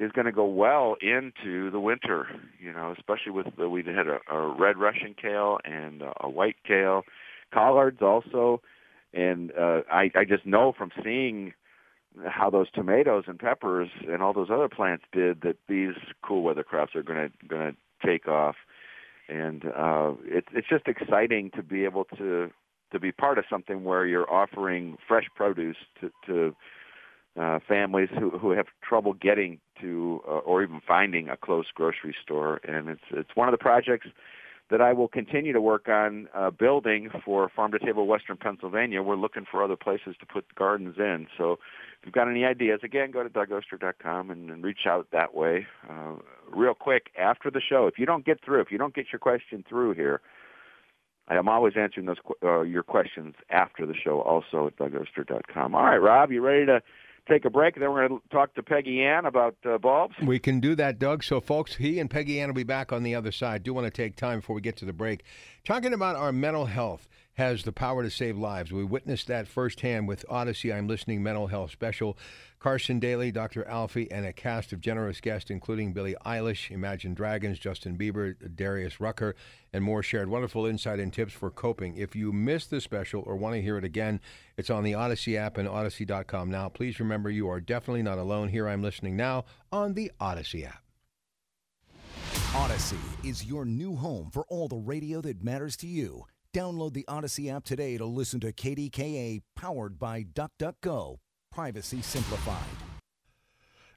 is 0.00 0.11
going 0.12 0.25
to 0.25 0.33
go 0.33 0.47
well 0.47 0.97
into 1.00 1.71
the 1.71 1.78
winter. 1.78 2.26
You 2.59 2.73
know, 2.73 2.92
especially 2.99 3.33
with 3.33 3.47
the, 3.57 3.69
we 3.69 3.85
had 3.85 4.09
a, 4.09 4.19
a 4.33 4.49
red 4.59 4.76
Russian 4.76 5.14
kale 5.21 5.59
and 5.64 6.02
a, 6.02 6.12
a 6.23 6.28
white 6.28 6.57
kale, 6.66 7.02
collards 7.54 8.02
also, 8.02 8.61
and 9.14 9.52
uh, 9.52 9.83
I 9.92 10.11
I 10.16 10.25
just 10.26 10.45
know 10.47 10.73
from 10.76 10.90
seeing 11.04 11.52
how 12.26 12.50
those 12.50 12.71
tomatoes 12.73 13.25
and 13.28 13.38
peppers 13.38 13.88
and 14.09 14.23
all 14.23 14.33
those 14.33 14.50
other 14.50 14.69
plants 14.69 15.04
did 15.12 15.42
that 15.42 15.57
these 15.69 15.95
cool 16.25 16.42
weather 16.42 16.64
crops 16.64 16.97
are 16.97 17.02
going 17.04 17.30
to 17.30 17.47
going 17.47 17.73
to 17.73 18.07
take 18.07 18.26
off. 18.26 18.57
and 19.28 19.64
uh, 19.66 20.12
it's 20.25 20.49
it's 20.52 20.69
just 20.69 20.88
exciting 20.88 21.50
to 21.54 21.62
be 21.62 21.85
able 21.85 22.04
to 22.16 22.50
to 22.92 22.99
be 22.99 23.12
part 23.12 23.38
of 23.38 23.45
something 23.49 23.85
where 23.85 24.04
you're 24.07 24.30
offering 24.30 24.97
fresh 25.07 25.26
produce 25.37 25.76
to, 26.00 26.11
to 26.26 26.57
uh, 27.38 27.58
families 27.66 28.08
who 28.18 28.30
who 28.30 28.50
have 28.50 28.66
trouble 28.82 29.12
getting 29.12 29.58
to 29.80 30.20
uh, 30.26 30.38
or 30.38 30.62
even 30.62 30.80
finding 30.87 31.28
a 31.28 31.37
close 31.37 31.66
grocery 31.75 32.14
store, 32.22 32.60
and 32.64 32.88
it's 32.88 33.02
it's 33.12 33.30
one 33.34 33.49
of 33.49 33.52
the 33.52 33.58
projects 33.58 34.08
that 34.70 34.80
I 34.80 34.92
will 34.92 35.08
continue 35.08 35.52
to 35.52 35.60
work 35.60 35.88
on 35.88 36.28
uh, 36.34 36.50
building 36.50 37.10
for 37.25 37.50
Farm 37.54 37.72
to 37.72 37.78
Table 37.78 38.06
Western 38.06 38.37
Pennsylvania. 38.37 39.02
We're 39.02 39.16
looking 39.16 39.44
for 39.50 39.64
other 39.64 39.76
places 39.76 40.14
to 40.20 40.26
put 40.26 40.54
gardens 40.54 40.94
in. 40.99 41.26
So 41.37 41.54
if 41.54 42.06
you've 42.06 42.14
got 42.14 42.28
any 42.28 42.44
ideas, 42.44 42.80
again, 42.84 43.10
go 43.10 43.22
to 43.25 43.28
DougOster.com 43.28 44.30
and, 44.30 44.49
and 44.49 44.62
reach 44.62 44.87
out 44.87 45.08
that 45.12 45.34
way. 45.34 45.66
Uh, 45.88 46.14
real 46.49 46.75
quick, 46.75 47.10
after 47.18 47.50
the 47.50 47.60
show, 47.60 47.88
if 47.88 47.99
you 47.99 48.06
don't 48.06 48.25
get 48.25 48.44
through, 48.44 48.60
if 48.60 48.70
you 48.70 48.78
don't 48.78 48.94
get 48.94 49.06
your 49.12 49.18
question 49.18 49.64
through 49.68 49.94
here, 49.94 50.20
I'm 51.28 51.49
always 51.49 51.75
answering 51.76 52.06
those 52.06 52.16
uh, 52.42 52.62
your 52.62 52.82
questions 52.82 53.34
after 53.50 53.87
the 53.87 53.94
show 53.94 54.20
also 54.20 54.68
at 54.68 54.76
DougOster.com. 54.76 55.75
All 55.75 55.82
right, 55.82 55.96
Rob, 55.96 56.32
you 56.32 56.42
ready 56.42 56.66
to 56.66 56.80
take 57.30 57.44
a 57.44 57.50
break. 57.50 57.76
Then 57.76 57.90
we're 57.92 58.08
going 58.08 58.20
to 58.20 58.28
talk 58.28 58.54
to 58.54 58.62
Peggy 58.62 59.02
Ann 59.02 59.25
about 59.25 59.56
uh, 59.64 59.78
bulbs. 59.78 60.14
We 60.22 60.38
can 60.38 60.60
do 60.60 60.75
that, 60.75 60.99
Doug. 60.99 61.22
So, 61.22 61.40
folks, 61.40 61.76
he 61.76 61.99
and 61.99 62.10
Peggy 62.10 62.40
Ann 62.40 62.49
will 62.49 62.54
be 62.54 62.64
back 62.64 62.92
on 62.92 63.02
the 63.02 63.14
other 63.14 63.32
side. 63.32 63.62
Do 63.62 63.72
want 63.72 63.87
to 63.87 63.90
take 63.90 64.16
time 64.16 64.40
before 64.40 64.54
we 64.54 64.60
get 64.60 64.76
to 64.78 64.84
the 64.84 64.92
break. 64.92 65.22
Talking 65.64 65.94
about 65.94 66.16
our 66.16 66.32
mental 66.32 66.66
health 66.66 67.08
has 67.40 67.62
the 67.62 67.73
power 67.73 68.02
to 68.02 68.11
save 68.11 68.37
lives. 68.37 68.70
We 68.70 68.85
witnessed 68.85 69.28
that 69.28 69.49
firsthand 69.49 70.06
with 70.06 70.26
Audacy 70.28 70.76
I'm 70.76 70.87
Listening 70.87 71.23
Mental 71.23 71.47
Health 71.47 71.70
Special. 71.70 72.18
Carson 72.59 73.00
Daly, 73.00 73.32
Dr. 73.32 73.64
Alfiee, 73.64 74.09
and 74.11 74.26
a 74.26 74.32
cast 74.35 74.75
of 74.75 74.82
generous 74.82 75.23
guests, 75.23 75.50
including 75.50 75.94
Billie 75.94 76.16
Eilish, 76.26 76.70
Imagine 76.70 77.14
Dragons, 77.14 77.59
Justin 77.59 77.97
Bieber, 77.97 78.35
Darius 78.54 79.00
Rucker, 79.00 79.35
and 79.73 79.82
more, 79.82 80.02
shared 80.02 80.28
wonderful 80.28 80.66
insight 80.66 81.00
and 81.00 81.11
tips 81.11 81.32
for 81.32 81.50
coping. 81.50 81.97
If 81.97 82.14
you 82.14 82.30
missed 82.30 82.68
the 82.68 82.78
special 82.78 83.23
or 83.26 83.37
want 83.37 83.54
to 83.54 83.62
hear 83.62 83.78
it 83.78 83.85
again, 83.85 84.20
it's 84.59 84.68
on 84.68 84.85
the 84.85 84.92
Audacy 84.92 85.38
app 85.38 85.56
and 85.56 85.66
Audacy.com 85.66 86.50
now. 86.50 86.68
Please 86.68 87.00
remember 87.00 87.30
you 87.30 87.49
are 87.49 87.59
definitely 87.59 88.02
not 88.02 88.18
alone. 88.18 88.50
Here 88.50 88.68
I'm 88.68 88.82
listening 88.82 89.16
now 89.16 89.47
on 89.73 89.94
the 89.94 90.12
Audacy 90.20 90.66
app. 90.66 90.82
Audacy 92.52 92.99
is 93.26 93.47
your 93.47 93.64
new 93.64 93.97
home 93.97 94.28
for 94.30 94.44
all 94.50 94.68
the 94.68 94.76
radio 94.76 95.23
that 95.23 95.42
matters 95.42 95.78
to 95.78 95.87
you. 95.87 96.26
Download 96.52 96.92
the 96.92 97.04
Audacy 97.09 97.52
app 97.54 97.64
today 97.64 97.97
to 97.97 98.04
listen 98.04 98.40
to 98.40 98.52
KDKA 98.52 99.42
powered 99.54 100.00
by 100.00 100.25
DuckDuckGo. 100.25 101.19
Privacy 101.52 102.02
simplified. 102.02 102.66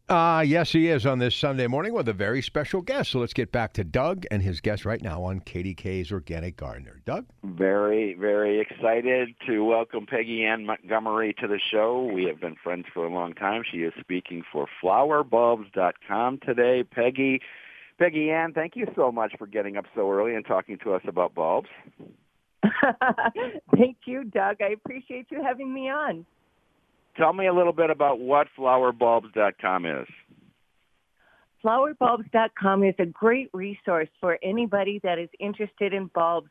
Ah, 0.08 0.38
uh, 0.38 0.42
yes, 0.42 0.72
he 0.72 0.90
is 0.90 1.06
on 1.06 1.18
this 1.18 1.34
Sunday 1.34 1.66
morning 1.66 1.94
with 1.94 2.08
a 2.10 2.14
very 2.14 2.44
special 2.44 2.82
guest. 2.82 3.12
So 3.12 3.20
let's 3.20 3.34
get 3.34 3.52
back 3.52 3.74
to 3.74 3.84
Doug 3.84 4.26
and 4.30 4.44
his 4.44 4.62
guest 4.62 4.86
right 4.86 5.02
now 5.02 5.24
on 5.24 5.40
KDK's 5.40 6.12
Organic 6.12 6.56
Gardener. 6.56 7.02
Doug? 7.06 7.26
Very, 7.44 8.14
very 8.14 8.60
excited 8.60 9.30
to 9.48 9.64
welcome 9.64 10.06
Peggy 10.06 10.46
Ann 10.46 10.66
Montgomery 10.66 11.34
to 11.40 11.48
the 11.48 11.60
show. 11.72 12.04
We 12.14 12.26
have 12.26 12.40
been 12.40 12.56
friends 12.64 12.86
for 12.94 13.06
a 13.06 13.10
long 13.12 13.34
time. 13.34 13.64
She 13.72 13.80
is 13.80 13.94
speaking 14.00 14.44
for 14.52 14.68
flowerbulbs.com 14.84 16.40
today. 16.46 16.84
Peggy, 16.84 17.42
Peggy 17.98 18.30
Ann, 18.30 18.54
thank 18.54 18.76
you 18.76 18.86
so 18.96 19.12
much 19.12 19.34
for 19.40 19.48
getting 19.48 19.78
up 19.78 19.86
so 19.96 20.12
early 20.12 20.36
and 20.36 20.46
talking 20.46 20.78
to 20.84 20.94
us 20.94 21.02
about 21.08 21.34
bulbs. 21.34 21.70
Thank 23.76 23.98
you, 24.06 24.24
Doug. 24.24 24.58
I 24.62 24.70
appreciate 24.70 25.28
you 25.30 25.44
having 25.44 25.74
me 25.74 25.90
on. 25.90 26.26
Tell 27.18 27.34
me 27.34 27.48
a 27.48 27.54
little 27.54 27.74
bit 27.74 27.90
about 27.90 28.20
what 28.20 28.48
flowerbulbs.com 28.58 29.86
is. 29.86 30.08
Flowerbulbs.com 31.64 32.84
is 32.84 32.96
a 33.00 33.06
great 33.06 33.50
resource 33.54 34.10
for 34.20 34.38
anybody 34.44 35.00
that 35.04 35.18
is 35.18 35.30
interested 35.40 35.94
in 35.94 36.10
bulbs. 36.14 36.50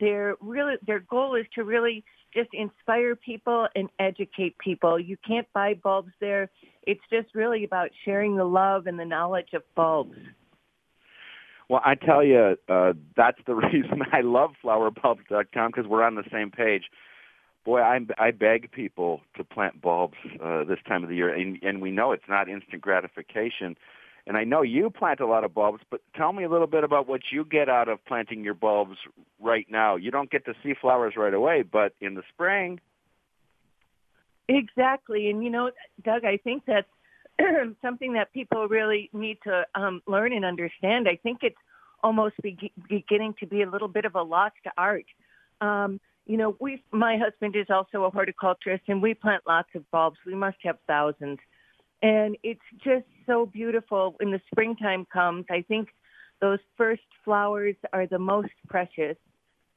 Their 0.00 0.36
really 0.40 0.74
their 0.86 1.00
goal 1.00 1.34
is 1.34 1.46
to 1.54 1.64
really 1.64 2.04
just 2.32 2.50
inspire 2.52 3.16
people 3.16 3.68
and 3.74 3.88
educate 3.98 4.56
people. 4.58 4.98
You 4.98 5.16
can't 5.26 5.46
buy 5.52 5.74
bulbs 5.74 6.12
there. 6.20 6.50
It's 6.82 7.00
just 7.10 7.34
really 7.34 7.64
about 7.64 7.90
sharing 8.04 8.36
the 8.36 8.44
love 8.44 8.86
and 8.86 8.98
the 8.98 9.04
knowledge 9.04 9.54
of 9.54 9.62
bulbs. 9.74 10.18
Well, 11.68 11.80
I 11.84 11.94
tell 11.94 12.22
you, 12.22 12.56
uh, 12.68 12.92
that's 13.16 13.38
the 13.46 13.54
reason 13.54 14.02
I 14.12 14.20
love 14.20 14.50
flowerbulbs.com 14.62 15.70
because 15.70 15.86
we're 15.88 16.02
on 16.02 16.14
the 16.14 16.24
same 16.32 16.50
page. 16.50 16.84
Boy, 17.64 17.80
I, 17.80 18.00
I 18.18 18.30
beg 18.30 18.72
people 18.72 19.22
to 19.36 19.44
plant 19.44 19.80
bulbs 19.80 20.18
uh, 20.42 20.64
this 20.64 20.78
time 20.86 21.02
of 21.02 21.08
the 21.08 21.16
year, 21.16 21.32
and, 21.32 21.62
and 21.62 21.80
we 21.80 21.90
know 21.90 22.12
it's 22.12 22.28
not 22.28 22.48
instant 22.48 22.82
gratification. 22.82 23.76
And 24.26 24.36
I 24.36 24.44
know 24.44 24.62
you 24.62 24.90
plant 24.90 25.20
a 25.20 25.26
lot 25.26 25.44
of 25.44 25.54
bulbs, 25.54 25.82
but 25.90 26.00
tell 26.14 26.32
me 26.32 26.44
a 26.44 26.48
little 26.48 26.66
bit 26.66 26.84
about 26.84 27.08
what 27.08 27.20
you 27.30 27.44
get 27.44 27.68
out 27.68 27.88
of 27.88 28.04
planting 28.04 28.44
your 28.44 28.54
bulbs 28.54 28.96
right 29.40 29.66
now. 29.70 29.96
You 29.96 30.10
don't 30.10 30.30
get 30.30 30.44
to 30.46 30.54
see 30.62 30.74
flowers 30.78 31.14
right 31.16 31.34
away, 31.34 31.62
but 31.62 31.94
in 32.00 32.14
the 32.14 32.22
spring. 32.32 32.80
Exactly. 34.48 35.30
And, 35.30 35.42
you 35.42 35.50
know, 35.50 35.70
Doug, 36.02 36.24
I 36.24 36.38
think 36.38 36.64
that's 36.66 36.88
something 37.82 38.14
that 38.14 38.32
people 38.32 38.68
really 38.68 39.10
need 39.12 39.38
to 39.44 39.64
um, 39.74 40.02
learn 40.06 40.32
and 40.32 40.44
understand. 40.44 41.08
I 41.08 41.16
think 41.16 41.38
it's 41.42 41.56
almost 42.02 42.34
be- 42.42 42.72
beginning 42.88 43.34
to 43.40 43.46
be 43.46 43.62
a 43.62 43.70
little 43.70 43.88
bit 43.88 44.04
of 44.04 44.14
a 44.14 44.22
lost 44.22 44.56
art. 44.76 45.06
Um, 45.60 46.00
you 46.26 46.36
know, 46.36 46.56
we 46.60 46.82
my 46.90 47.18
husband 47.18 47.54
is 47.56 47.66
also 47.68 48.04
a 48.04 48.10
horticulturist, 48.10 48.84
and 48.88 49.02
we 49.02 49.14
plant 49.14 49.42
lots 49.46 49.68
of 49.74 49.90
bulbs. 49.90 50.18
We 50.24 50.34
must 50.34 50.56
have 50.64 50.78
thousands, 50.86 51.38
and 52.02 52.36
it's 52.42 52.60
just 52.82 53.06
so 53.26 53.46
beautiful 53.46 54.14
when 54.18 54.30
the 54.30 54.40
springtime 54.50 55.06
comes. 55.12 55.44
I 55.50 55.62
think 55.62 55.88
those 56.40 56.60
first 56.76 57.02
flowers 57.24 57.76
are 57.92 58.06
the 58.06 58.18
most 58.18 58.52
precious, 58.68 59.16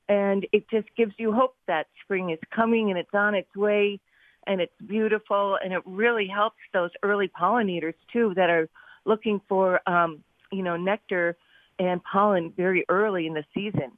and 0.08 0.48
it 0.54 0.70
just 0.70 0.88
gives 0.96 1.14
you 1.18 1.34
hope 1.34 1.56
that 1.68 1.88
spring 2.04 2.30
is 2.30 2.40
coming 2.56 2.90
and 2.90 3.00
it's 3.00 3.14
on 3.14 3.36
its 3.36 3.54
way 3.56 4.00
and 4.48 4.62
it's 4.62 4.74
beautiful 4.88 5.58
and 5.63 5.74
it 5.74 5.82
really 5.86 6.27
helps 6.27 6.58
those 6.74 6.92
early 7.04 7.27
pollinators 7.27 7.94
too 8.12 8.34
that 8.36 8.50
are 8.50 8.70
looking 9.06 9.42
for 9.48 9.88
um, 9.88 10.24
you 10.51 10.63
know 10.63 10.77
nectar 10.77 11.38
and 11.80 12.01
pollen 12.04 12.54
very 12.56 12.86
early 12.89 13.27
in 13.27 13.34
the 13.34 13.44
season. 13.54 13.92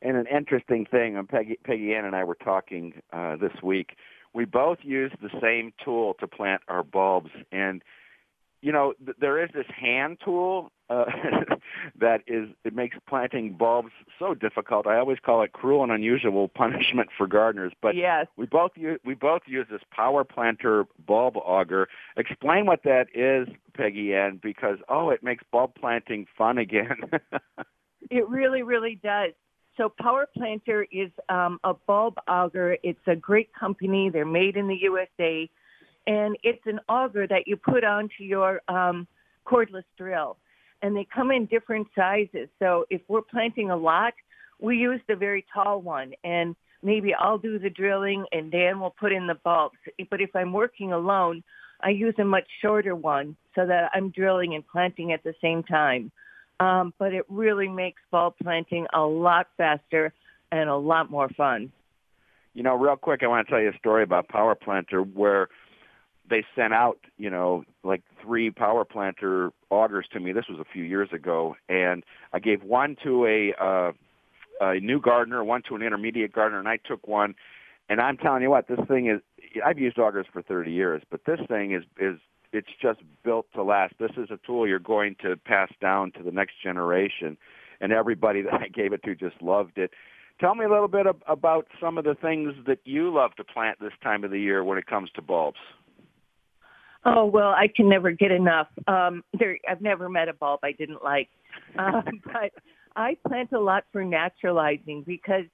And 0.00 0.16
an 0.16 0.26
interesting 0.26 0.86
thing, 0.86 1.16
and 1.16 1.28
Peggy, 1.28 1.58
Peggy 1.64 1.94
Ann 1.94 2.04
and 2.04 2.14
I 2.14 2.24
were 2.24 2.36
talking 2.36 3.00
uh, 3.12 3.36
this 3.36 3.52
week. 3.62 3.96
We 4.32 4.44
both 4.44 4.78
use 4.82 5.10
the 5.20 5.30
same 5.42 5.72
tool 5.84 6.14
to 6.20 6.28
plant 6.28 6.62
our 6.68 6.84
bulbs, 6.84 7.30
and 7.50 7.82
you 8.60 8.72
know, 8.72 8.94
th- 9.04 9.16
there 9.20 9.42
is 9.42 9.50
this 9.54 9.66
hand 9.74 10.18
tool 10.24 10.70
uh, 10.90 11.04
that 12.00 12.22
is 12.26 12.48
it 12.64 12.74
makes 12.74 12.96
planting 13.08 13.52
bulbs 13.52 13.92
so 14.18 14.34
difficult. 14.34 14.86
I 14.86 14.98
always 14.98 15.18
call 15.24 15.42
it 15.42 15.52
cruel 15.52 15.82
and 15.82 15.92
unusual 15.92 16.48
punishment 16.54 17.10
for 17.16 17.26
gardeners. 17.26 17.72
But 17.80 17.96
yes. 17.96 18.26
we 18.36 18.46
both 18.46 18.72
use 18.76 18.98
we 19.04 19.14
both 19.14 19.42
use 19.46 19.66
this 19.70 19.82
power 19.92 20.24
planter 20.24 20.86
bulb 21.06 21.36
auger. 21.36 21.88
Explain 22.16 22.66
what 22.66 22.82
that 22.84 23.06
is, 23.14 23.48
Peggy 23.74 24.14
Ann, 24.14 24.40
because 24.42 24.78
oh, 24.88 25.10
it 25.10 25.22
makes 25.22 25.44
bulb 25.52 25.74
planting 25.74 26.26
fun 26.36 26.58
again. 26.58 26.96
it 28.10 28.28
really, 28.28 28.62
really 28.62 28.98
does. 29.02 29.32
So 29.76 29.92
Power 30.00 30.26
Planter 30.36 30.86
is 30.90 31.10
um, 31.28 31.60
a 31.62 31.72
bulb 31.72 32.14
auger. 32.26 32.76
It's 32.82 32.98
a 33.06 33.14
great 33.14 33.54
company. 33.54 34.10
They're 34.10 34.26
made 34.26 34.56
in 34.56 34.66
the 34.66 34.74
USA 34.74 35.48
and 36.08 36.38
it's 36.42 36.62
an 36.64 36.80
auger 36.88 37.26
that 37.26 37.46
you 37.46 37.56
put 37.56 37.84
onto 37.84 38.24
your 38.24 38.62
um, 38.68 39.06
cordless 39.46 39.84
drill. 39.98 40.38
And 40.80 40.96
they 40.96 41.06
come 41.14 41.30
in 41.30 41.44
different 41.46 41.86
sizes. 41.94 42.48
So 42.58 42.86
if 42.88 43.02
we're 43.08 43.20
planting 43.20 43.70
a 43.70 43.76
lot, 43.76 44.14
we 44.58 44.78
use 44.78 45.00
the 45.06 45.16
very 45.16 45.44
tall 45.52 45.82
one. 45.82 46.12
And 46.24 46.56
maybe 46.82 47.12
I'll 47.12 47.36
do 47.36 47.58
the 47.58 47.68
drilling 47.68 48.24
and 48.32 48.50
Dan 48.50 48.80
will 48.80 48.94
put 48.98 49.12
in 49.12 49.26
the 49.26 49.34
bulbs. 49.34 49.76
But 50.10 50.22
if 50.22 50.34
I'm 50.34 50.54
working 50.54 50.92
alone, 50.92 51.42
I 51.82 51.90
use 51.90 52.14
a 52.18 52.24
much 52.24 52.46
shorter 52.62 52.96
one 52.96 53.36
so 53.54 53.66
that 53.66 53.90
I'm 53.92 54.08
drilling 54.08 54.54
and 54.54 54.66
planting 54.66 55.12
at 55.12 55.22
the 55.24 55.34
same 55.42 55.62
time. 55.62 56.10
Um, 56.58 56.94
but 56.98 57.12
it 57.12 57.24
really 57.28 57.68
makes 57.68 58.00
bulb 58.10 58.34
planting 58.42 58.86
a 58.94 59.02
lot 59.02 59.48
faster 59.58 60.14
and 60.50 60.70
a 60.70 60.76
lot 60.76 61.10
more 61.10 61.28
fun. 61.36 61.70
You 62.54 62.62
know, 62.62 62.76
real 62.76 62.96
quick, 62.96 63.22
I 63.22 63.26
want 63.26 63.46
to 63.46 63.50
tell 63.50 63.60
you 63.60 63.68
a 63.68 63.78
story 63.78 64.04
about 64.04 64.28
Power 64.28 64.54
Planter 64.54 65.02
where– 65.02 65.48
they 66.28 66.44
sent 66.54 66.72
out, 66.72 66.98
you 67.16 67.30
know, 67.30 67.64
like 67.82 68.02
three 68.22 68.50
power 68.50 68.84
planter 68.84 69.50
augers 69.70 70.04
to 70.12 70.20
me. 70.20 70.32
This 70.32 70.44
was 70.48 70.58
a 70.58 70.64
few 70.64 70.84
years 70.84 71.08
ago, 71.12 71.56
and 71.68 72.04
I 72.32 72.38
gave 72.38 72.62
one 72.62 72.96
to 73.04 73.26
a 73.26 73.54
uh, 73.60 73.92
a 74.60 74.80
new 74.80 75.00
gardener, 75.00 75.44
one 75.44 75.62
to 75.68 75.76
an 75.76 75.82
intermediate 75.82 76.32
gardener, 76.32 76.58
and 76.58 76.68
I 76.68 76.78
took 76.78 77.06
one. 77.06 77.34
And 77.88 78.00
I'm 78.00 78.16
telling 78.16 78.42
you 78.42 78.50
what, 78.50 78.68
this 78.68 78.80
thing 78.88 79.08
is. 79.08 79.20
I've 79.64 79.78
used 79.78 79.96
augers 79.96 80.26
for 80.30 80.42
30 80.42 80.70
years, 80.70 81.02
but 81.10 81.20
this 81.24 81.40
thing 81.48 81.72
is 81.72 81.84
is 81.98 82.18
it's 82.52 82.68
just 82.80 83.00
built 83.24 83.46
to 83.54 83.62
last. 83.62 83.94
This 83.98 84.12
is 84.16 84.30
a 84.30 84.38
tool 84.46 84.66
you're 84.66 84.78
going 84.78 85.16
to 85.22 85.36
pass 85.36 85.70
down 85.80 86.12
to 86.12 86.22
the 86.22 86.30
next 86.30 86.54
generation, 86.62 87.36
and 87.80 87.92
everybody 87.92 88.42
that 88.50 88.54
I 88.54 88.68
gave 88.68 88.92
it 88.92 89.02
to 89.04 89.14
just 89.14 89.40
loved 89.42 89.78
it. 89.78 89.92
Tell 90.40 90.54
me 90.54 90.64
a 90.64 90.68
little 90.68 90.88
bit 90.88 91.06
about 91.26 91.66
some 91.80 91.98
of 91.98 92.04
the 92.04 92.14
things 92.14 92.54
that 92.66 92.78
you 92.84 93.12
love 93.12 93.34
to 93.36 93.44
plant 93.44 93.80
this 93.80 93.92
time 94.02 94.22
of 94.22 94.30
the 94.30 94.38
year 94.38 94.62
when 94.62 94.78
it 94.78 94.86
comes 94.86 95.10
to 95.16 95.22
bulbs. 95.22 95.58
Oh 97.04 97.26
well, 97.26 97.50
I 97.50 97.68
can 97.74 97.88
never 97.88 98.10
get 98.10 98.30
enough. 98.30 98.68
Um, 98.86 99.22
there, 99.38 99.58
I've 99.68 99.80
never 99.80 100.08
met 100.08 100.28
a 100.28 100.32
bulb 100.32 100.60
I 100.62 100.72
didn't 100.72 101.02
like, 101.02 101.28
um, 101.78 102.04
but 102.24 102.52
I 102.96 103.16
plant 103.26 103.52
a 103.52 103.60
lot 103.60 103.84
for 103.92 104.04
naturalizing 104.04 105.04
because 105.06 105.44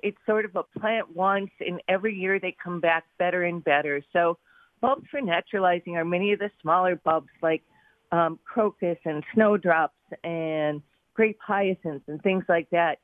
it's 0.00 0.18
sort 0.26 0.44
of 0.44 0.56
a 0.56 0.78
plant 0.78 1.14
once, 1.14 1.50
and 1.60 1.82
every 1.88 2.14
year 2.14 2.38
they 2.38 2.56
come 2.62 2.80
back 2.80 3.04
better 3.18 3.44
and 3.44 3.62
better. 3.64 4.02
So 4.12 4.38
bulbs 4.80 5.06
for 5.10 5.20
naturalizing 5.20 5.96
are 5.96 6.04
many 6.04 6.32
of 6.32 6.38
the 6.38 6.50
smaller 6.60 6.96
bulbs 6.96 7.30
like 7.42 7.62
um, 8.12 8.38
crocus 8.44 8.98
and 9.04 9.24
snowdrops 9.34 9.96
and 10.22 10.82
grape 11.14 11.38
hyacinths 11.40 12.04
and 12.08 12.22
things 12.22 12.44
like 12.48 12.68
that. 12.70 12.98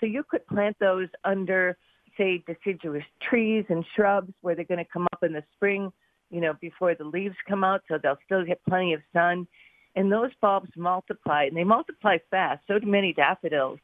So 0.00 0.06
you 0.06 0.24
could 0.28 0.46
plant 0.46 0.76
those 0.80 1.08
under, 1.24 1.76
say, 2.16 2.42
deciduous 2.46 3.04
trees 3.28 3.64
and 3.68 3.84
shrubs 3.94 4.32
where 4.40 4.54
they're 4.54 4.64
going 4.64 4.84
to 4.84 4.90
come 4.90 5.06
up 5.12 5.22
in 5.22 5.32
the 5.32 5.44
spring, 5.54 5.92
you 6.30 6.40
know, 6.40 6.54
before 6.60 6.94
the 6.94 7.04
leaves 7.04 7.36
come 7.48 7.64
out, 7.64 7.82
so 7.88 7.98
they'll 8.02 8.18
still 8.24 8.44
get 8.44 8.60
plenty 8.68 8.92
of 8.94 9.00
sun. 9.12 9.46
And 9.94 10.12
those 10.12 10.30
bulbs 10.40 10.70
multiply, 10.76 11.44
and 11.44 11.56
they 11.56 11.64
multiply 11.64 12.18
fast. 12.30 12.62
So 12.66 12.78
do 12.78 12.86
many 12.86 13.12
daffodils. 13.12 13.78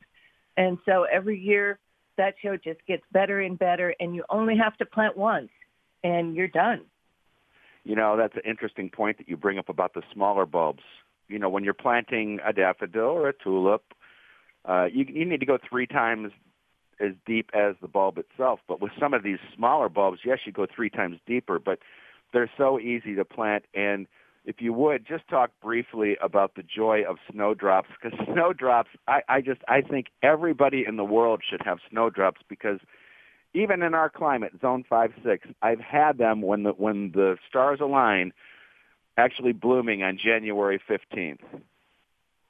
And 0.56 0.78
so 0.84 1.04
every 1.04 1.38
year 1.38 1.78
that 2.18 2.34
show 2.42 2.56
just 2.56 2.84
gets 2.86 3.02
better 3.12 3.40
and 3.40 3.58
better, 3.58 3.94
and 3.98 4.14
you 4.14 4.24
only 4.28 4.56
have 4.56 4.76
to 4.78 4.86
plant 4.86 5.16
once, 5.16 5.50
and 6.04 6.34
you're 6.36 6.48
done. 6.48 6.82
You 7.84 7.96
know, 7.96 8.16
that's 8.16 8.34
an 8.36 8.42
interesting 8.44 8.90
point 8.90 9.18
that 9.18 9.28
you 9.28 9.36
bring 9.36 9.58
up 9.58 9.68
about 9.68 9.94
the 9.94 10.02
smaller 10.12 10.46
bulbs. 10.46 10.82
You 11.28 11.38
know, 11.38 11.48
when 11.48 11.64
you're 11.64 11.74
planting 11.74 12.38
a 12.46 12.52
daffodil 12.52 13.00
or 13.00 13.28
a 13.28 13.32
tulip, 13.32 13.82
uh, 14.64 14.86
you, 14.92 15.06
you 15.08 15.24
need 15.24 15.40
to 15.40 15.46
go 15.46 15.58
three 15.68 15.86
times 15.86 16.32
as 17.00 17.12
deep 17.26 17.50
as 17.54 17.74
the 17.80 17.88
bulb 17.88 18.18
itself. 18.18 18.60
But 18.68 18.80
with 18.80 18.92
some 19.00 19.14
of 19.14 19.22
these 19.22 19.38
smaller 19.56 19.88
bulbs, 19.88 20.20
yes, 20.24 20.40
you 20.44 20.52
go 20.52 20.66
three 20.72 20.90
times 20.90 21.18
deeper, 21.26 21.58
but 21.58 21.78
they're 22.32 22.50
so 22.56 22.78
easy 22.78 23.14
to 23.14 23.24
plant. 23.24 23.64
And 23.74 24.06
if 24.44 24.56
you 24.60 24.72
would 24.72 25.06
just 25.06 25.28
talk 25.28 25.50
briefly 25.62 26.16
about 26.22 26.54
the 26.54 26.62
joy 26.62 27.02
of 27.08 27.16
snowdrops, 27.30 27.88
because 28.00 28.18
snowdrops, 28.32 28.90
I, 29.06 29.20
I 29.28 29.40
just 29.40 29.60
I 29.68 29.82
think 29.82 30.06
everybody 30.22 30.84
in 30.86 30.96
the 30.96 31.04
world 31.04 31.42
should 31.48 31.62
have 31.64 31.78
snowdrops 31.90 32.40
because 32.48 32.80
even 33.54 33.82
in 33.82 33.94
our 33.94 34.08
climate, 34.08 34.52
zone 34.60 34.84
five 34.88 35.12
six, 35.24 35.46
I've 35.60 35.80
had 35.80 36.18
them 36.18 36.42
when 36.42 36.62
the 36.62 36.70
when 36.70 37.12
the 37.12 37.36
stars 37.48 37.80
align, 37.80 38.32
actually 39.16 39.52
blooming 39.52 40.02
on 40.02 40.18
January 40.22 40.80
fifteenth. 40.88 41.40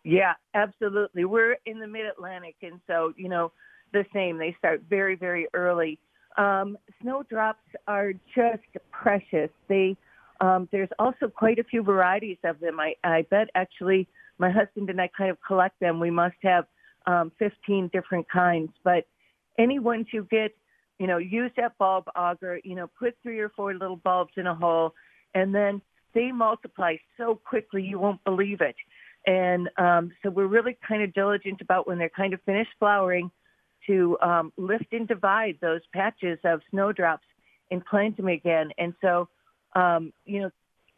Yeah, 0.05 0.35
absolutely. 0.55 1.25
We're 1.25 1.57
in 1.67 1.79
the 1.79 1.87
mid 1.87 2.07
Atlantic, 2.07 2.57
and 2.62 2.81
so 2.87 3.12
you 3.17 3.29
know 3.29 3.53
the 3.93 4.05
same. 4.15 4.39
They 4.39 4.55
start 4.59 4.83
very 4.89 5.17
very 5.17 5.49
early. 5.53 5.99
Um, 6.37 6.79
snowdrops 7.01 7.65
are 7.87 8.12
just 8.35 8.62
precious. 8.91 9.51
They 9.69 9.97
um, 10.41 10.69
there's 10.73 10.89
also 10.99 11.29
quite 11.29 11.61
a 11.61 11.65
few 11.65 11.83
varieties 11.83 12.39
of 12.43 12.59
them. 12.59 12.81
I, 12.81 12.95
I 13.05 13.23
bet 13.31 13.49
actually 13.55 14.09
my 14.39 14.51
husband 14.51 14.91
and 14.91 15.01
I 15.01 15.09
kind 15.17 15.31
of 15.31 15.39
collect 15.47 15.79
them. 15.79 16.01
We 16.01 16.11
must 16.11 16.35
have 16.43 16.65
um, 17.07 17.31
15 17.39 17.91
different 17.93 18.29
kinds, 18.29 18.73
but 18.83 19.07
any 19.57 19.79
ones 19.79 20.07
you 20.12 20.27
get 20.29 20.53
you 21.03 21.09
know, 21.09 21.19
use 21.19 21.51
that 21.57 21.77
bulb 21.79 22.05
auger, 22.15 22.61
you 22.62 22.77
know, 22.77 22.89
put 22.97 23.17
three 23.25 23.41
or 23.41 23.49
four 23.49 23.75
little 23.75 23.97
bulbs 23.97 24.35
in 24.37 24.47
a 24.47 24.55
hole, 24.55 24.95
and 25.35 25.53
then 25.53 25.83
they 26.15 26.31
multiply 26.31 26.95
so 27.17 27.35
quickly 27.35 27.83
you 27.83 27.99
won't 27.99 28.23
believe 28.23 28.61
it. 28.61 28.77
And 29.27 29.69
um, 29.79 30.12
so 30.23 30.31
we're 30.31 30.47
really 30.47 30.79
kind 30.87 31.03
of 31.03 31.12
diligent 31.12 31.61
about 31.61 31.89
when 31.89 31.99
they're 31.99 32.09
kind 32.09 32.35
of 32.35 32.41
finished 32.43 32.71
flowering 32.79 33.33
to 33.87 34.19
um, 34.21 34.53
lift 34.57 34.93
and 34.93 35.09
divide 35.09 35.59
those 35.61 35.81
patches 35.93 36.39
of 36.45 36.61
snowdrops 36.71 37.27
and 37.71 37.85
plant 37.85 38.17
them 38.17 38.29
again. 38.29 38.71
And 38.79 38.95
so, 39.01 39.29
um, 39.75 40.12
you 40.25 40.43
know, 40.43 40.51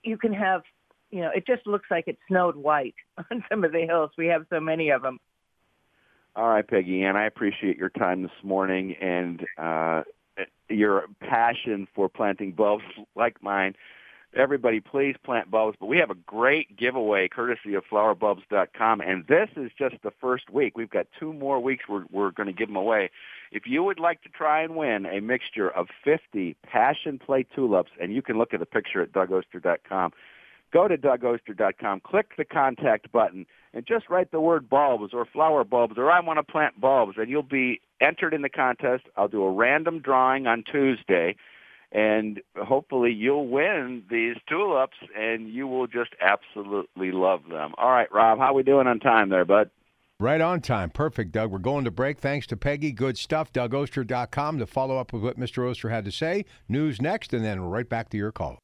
you 0.03 0.19
can 0.19 0.33
have, 0.33 0.63
you 1.11 1.21
know, 1.21 1.31
it 1.35 1.47
just 1.47 1.67
looks 1.67 1.87
like 1.91 2.09
it 2.09 2.19
snowed 2.29 2.57
white 2.57 2.95
on 3.31 3.45
some 3.49 3.65
of 3.65 3.73
the 3.73 3.87
hills. 3.87 4.11
We 4.19 4.27
have 4.29 4.47
so 4.51 4.61
many 4.61 4.91
of 4.91 5.03
them. 5.03 5.19
All 6.37 6.49
right, 6.49 6.67
Peggy 6.67 7.05
Ann, 7.05 7.17
I 7.17 7.27
appreciate 7.27 7.79
your 7.79 7.91
time 7.91 8.23
this 8.23 8.33
morning 8.43 8.97
and 9.01 9.47
uh, 9.57 10.03
your 10.69 11.05
passion 11.21 11.87
for 11.95 12.09
planting 12.09 12.53
bulbs 12.53 12.83
like 13.15 13.41
mine. 13.41 13.77
Everybody, 14.37 14.81
please 14.81 15.17
plant 15.25 15.51
bulbs. 15.51 15.77
But 15.79 15.87
we 15.87 15.99
have 15.99 16.11
a 16.11 16.15
great 16.15 16.77
giveaway 16.77 17.29
courtesy 17.29 17.75
of 17.75 17.85
flowerbulbs.com, 17.91 19.01
and 19.01 19.27
this 19.27 19.49
is 19.57 19.71
just 19.79 19.97
the 20.03 20.11
first 20.21 20.51
week. 20.51 20.77
We've 20.77 20.91
got 20.91 21.07
two 21.19 21.33
more 21.33 21.61
weeks 21.61 21.85
we're, 21.89 22.05
we're 22.11 22.33
going 22.33 22.49
to 22.49 22.53
give 22.53 22.69
them 22.69 22.77
away. 22.77 23.11
If 23.53 23.67
you 23.67 23.85
would 23.85 24.01
like 24.01 24.23
to 24.23 24.29
try 24.29 24.63
and 24.63 24.75
win 24.75 25.07
a 25.07 25.21
mixture 25.21 25.71
of 25.71 25.87
50 26.03 26.57
passion 26.67 27.19
play 27.19 27.47
tulips, 27.55 27.93
and 28.01 28.13
you 28.13 28.23
can 28.23 28.37
look 28.37 28.53
at 28.53 28.61
the 28.61 28.67
picture 28.67 29.03
at 29.03 29.13
dougoster.com, 29.13 30.13
go 30.73 30.89
to 30.89 30.99
dougoster.com, 30.99 32.01
click 32.01 32.37
the 32.37 32.45
contact 32.45 33.13
button, 33.13 33.47
and 33.73 33.87
just 33.87 34.11
write 34.11 34.33
the 34.33 34.41
word 34.41 34.69
bulbs 34.69 35.15
or 35.15 35.25
flower 35.25 35.65
bulbs 35.65 35.95
or 35.97 36.11
I 36.11 36.21
want 36.21 36.39
to 36.39 36.53
plant 36.53 36.81
bulbs, 36.81 37.15
and 37.17 37.29
you'll 37.29 37.43
be 37.43 37.81
entered 38.01 38.35
in 38.35 38.43
the 38.43 38.49
contest. 38.49 39.05
I'll 39.17 39.29
do 39.29 39.45
a 39.45 39.51
random 39.51 40.01
drawing 40.01 40.47
on 40.47 40.65
Tuesday, 40.71 41.37
and 41.95 42.41
hopefully 42.59 43.13
you'll 43.13 43.47
win 43.47 44.03
these 44.11 44.37
tulips, 44.49 44.97
and 45.17 45.49
you 45.49 45.67
will 45.67 45.87
just 45.87 46.11
absolutely 46.21 47.13
love 47.13 47.43
them. 47.49 47.73
All 47.79 47.91
right, 47.91 48.13
Rob, 48.13 48.39
how 48.39 48.53
we 48.53 48.65
doing 48.65 48.87
on 48.89 48.99
time 48.99 49.31
there, 49.31 49.45
bud? 49.45 49.71
Right 50.21 50.41
on 50.41 50.61
time. 50.61 50.91
Perfect, 50.91 51.33
Doug. 51.33 51.51
We're 51.51 51.59
going 51.59 51.85
to 51.85 51.91
break. 51.91 52.19
Thanks 52.19 52.47
to 52.49 52.57
Peggy. 52.57 52.93
Good 52.93 53.19
stuff. 53.19 53.53
DougOster.com 53.53 54.59
to 54.59 54.67
follow 54.67 54.99
up 54.99 55.13
with 55.13 55.23
what 55.23 55.39
Mr. 55.39 55.69
Oster 55.69 55.89
had 55.89 56.05
to 56.05 56.13
say. 56.13 56.45
News 56.69 57.01
next, 57.01 57.33
and 57.33 57.45
then 57.45 57.61
right 57.61 57.89
back 57.89 58.11
to 58.11 58.17
your 58.17 58.33
call. 58.33 58.59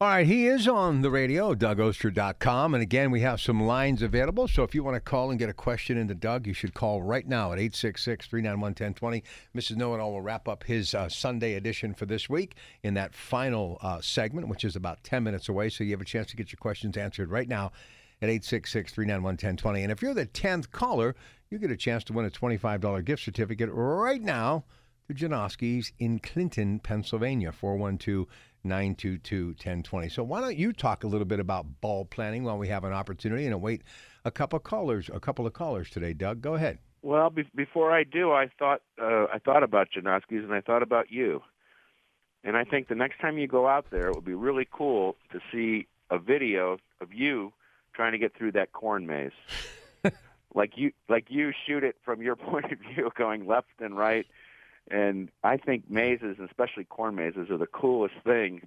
All 0.00 0.06
right, 0.06 0.28
he 0.28 0.46
is 0.46 0.68
on 0.68 1.02
the 1.02 1.10
radio, 1.10 1.56
DougOster.com. 1.56 2.74
And 2.74 2.80
again, 2.84 3.10
we 3.10 3.22
have 3.22 3.40
some 3.40 3.60
lines 3.60 4.00
available. 4.00 4.46
So 4.46 4.62
if 4.62 4.72
you 4.72 4.84
want 4.84 4.94
to 4.94 5.00
call 5.00 5.30
and 5.30 5.40
get 5.40 5.48
a 5.48 5.52
question 5.52 5.98
into 5.98 6.14
Doug, 6.14 6.46
you 6.46 6.54
should 6.54 6.72
call 6.72 7.02
right 7.02 7.26
now 7.26 7.46
at 7.46 7.58
866 7.58 8.28
391 8.28 8.68
1020. 8.68 9.24
Mrs. 9.56 9.76
Know 9.76 9.96
It 9.96 10.00
All 10.00 10.12
will 10.12 10.20
wrap 10.20 10.46
up 10.46 10.62
his 10.62 10.94
uh, 10.94 11.08
Sunday 11.08 11.54
edition 11.54 11.94
for 11.94 12.06
this 12.06 12.28
week 12.28 12.54
in 12.84 12.94
that 12.94 13.12
final 13.12 13.76
uh, 13.82 14.00
segment, 14.00 14.46
which 14.46 14.64
is 14.64 14.76
about 14.76 15.02
10 15.02 15.24
minutes 15.24 15.48
away. 15.48 15.68
So 15.68 15.82
you 15.82 15.90
have 15.90 16.00
a 16.00 16.04
chance 16.04 16.28
to 16.28 16.36
get 16.36 16.52
your 16.52 16.58
questions 16.58 16.96
answered 16.96 17.32
right 17.32 17.48
now 17.48 17.72
at 18.22 18.28
866 18.28 18.92
391 18.92 19.32
1020. 19.32 19.82
And 19.82 19.90
if 19.90 20.00
you're 20.00 20.14
the 20.14 20.26
10th 20.26 20.70
caller, 20.70 21.16
you 21.50 21.58
get 21.58 21.72
a 21.72 21.76
chance 21.76 22.04
to 22.04 22.12
win 22.12 22.24
a 22.24 22.30
$25 22.30 23.04
gift 23.04 23.24
certificate 23.24 23.70
right 23.72 24.22
now 24.22 24.62
to 25.08 25.14
Janoski's 25.14 25.92
in 25.98 26.20
Clinton, 26.20 26.78
Pennsylvania, 26.78 27.50
412- 27.50 28.26
922 28.64 29.46
1020. 29.48 30.08
So 30.08 30.22
why 30.22 30.40
don't 30.40 30.56
you 30.56 30.72
talk 30.72 31.04
a 31.04 31.06
little 31.06 31.24
bit 31.24 31.40
about 31.40 31.80
ball 31.80 32.04
planning 32.04 32.44
while 32.44 32.58
we 32.58 32.68
have 32.68 32.84
an 32.84 32.92
opportunity 32.92 33.44
and 33.44 33.54
await 33.54 33.82
a 34.24 34.30
couple 34.30 34.56
of 34.56 34.62
callers, 34.62 35.10
a 35.12 35.20
couple 35.20 35.46
of 35.46 35.52
callers 35.52 35.90
today, 35.90 36.12
Doug. 36.12 36.40
Go 36.40 36.54
ahead. 36.54 36.78
Well, 37.02 37.30
be- 37.30 37.48
before 37.54 37.92
I 37.92 38.04
do, 38.04 38.32
I 38.32 38.48
thought 38.58 38.82
uh, 39.00 39.26
I 39.32 39.38
thought 39.38 39.62
about 39.62 39.88
Janoski's 39.90 40.44
and 40.44 40.52
I 40.52 40.60
thought 40.60 40.82
about 40.82 41.10
you. 41.10 41.42
And 42.44 42.56
I 42.56 42.64
think 42.64 42.88
the 42.88 42.94
next 42.94 43.20
time 43.20 43.38
you 43.38 43.46
go 43.46 43.66
out 43.66 43.86
there, 43.90 44.08
it 44.08 44.14
would 44.14 44.24
be 44.24 44.34
really 44.34 44.66
cool 44.70 45.16
to 45.32 45.40
see 45.52 45.86
a 46.10 46.18
video 46.18 46.78
of 47.00 47.12
you 47.12 47.52
trying 47.92 48.12
to 48.12 48.18
get 48.18 48.34
through 48.36 48.52
that 48.52 48.72
corn 48.72 49.06
maze. 49.06 49.32
like 50.54 50.72
you 50.76 50.92
like 51.08 51.26
you 51.28 51.52
shoot 51.66 51.84
it 51.84 51.96
from 52.04 52.22
your 52.22 52.36
point 52.50 52.72
of 52.72 52.78
view 52.78 53.10
going 53.16 53.46
left 53.46 53.80
and 53.80 53.96
right 53.96 54.26
and 54.90 55.30
I 55.42 55.56
think 55.56 55.90
mazes, 55.90 56.36
especially 56.44 56.84
corn 56.84 57.14
mazes, 57.14 57.50
are 57.50 57.58
the 57.58 57.66
coolest 57.66 58.14
thing. 58.24 58.62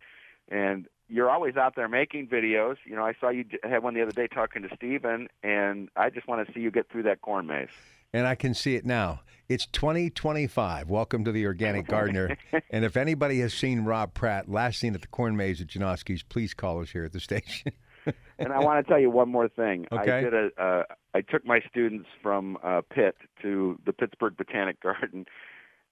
And 0.49 0.88
you're 1.07 1.29
always 1.29 1.57
out 1.57 1.75
there 1.75 1.88
making 1.88 2.27
videos. 2.27 2.77
You 2.86 2.95
know, 2.95 3.05
I 3.05 3.13
saw 3.19 3.29
you 3.29 3.45
had 3.63 3.84
one 3.84 3.93
the 3.93 4.01
other 4.01 4.12
day 4.12 4.27
talking 4.27 4.62
to 4.63 4.69
Steven, 4.75 5.27
and 5.43 5.89
I 5.95 6.10
just 6.10 6.27
want 6.27 6.45
to 6.45 6.53
see 6.53 6.62
you 6.62 6.71
get 6.71 6.89
through 6.89 7.03
that 7.03 7.21
corn 7.21 7.47
maze. 7.47 7.69
And 8.13 8.27
I 8.27 8.36
can 8.36 8.53
see 8.53 8.75
it 8.75 8.86
now. 8.86 9.21
It's 9.47 9.65
2025. 9.67 10.89
Welcome 10.89 11.25
to 11.25 11.31
the 11.31 11.45
Organic 11.45 11.88
Gardener. 11.89 12.38
and 12.69 12.86
if 12.86 12.95
anybody 12.97 13.39
has 13.39 13.53
seen 13.53 13.86
Rob 13.86 14.13
Pratt, 14.13 14.49
last 14.49 14.79
seen 14.79 14.95
at 14.95 15.01
the 15.01 15.07
corn 15.07 15.36
maze 15.36 15.62
at 15.62 15.67
Janoski's, 15.67 16.23
please 16.23 16.53
call 16.53 16.81
us 16.81 16.91
here 16.91 17.05
at 17.05 17.13
the 17.13 17.19
station. 17.19 17.71
and 18.39 18.53
I 18.53 18.60
want 18.60 18.86
to 18.86 18.89
tell 18.89 18.99
you 18.99 19.10
one 19.10 19.29
more 19.29 19.47
thing. 19.49 19.88
Okay. 19.91 20.12
I 20.12 20.21
did 20.21 20.34
a. 20.34 20.49
Uh, 20.57 20.84
I 21.13 21.21
took 21.21 21.45
my 21.45 21.60
students 21.69 22.07
from 22.23 22.57
uh, 22.63 22.81
Pitt 22.93 23.15
to 23.41 23.77
the 23.86 23.93
Pittsburgh 23.93 24.36
Botanic 24.38 24.81
Garden, 24.81 25.25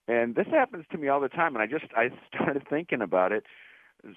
and 0.10 0.36
this 0.36 0.48
happens 0.48 0.86
to 0.91 0.98
me 0.98 1.08
all 1.08 1.22
the 1.22 1.30
time. 1.30 1.56
And 1.56 1.62
I 1.62 1.67
just 1.67 1.91
I 1.95 2.10
started 2.34 2.67
thinking 2.69 3.02
about 3.02 3.32
it. 3.32 3.45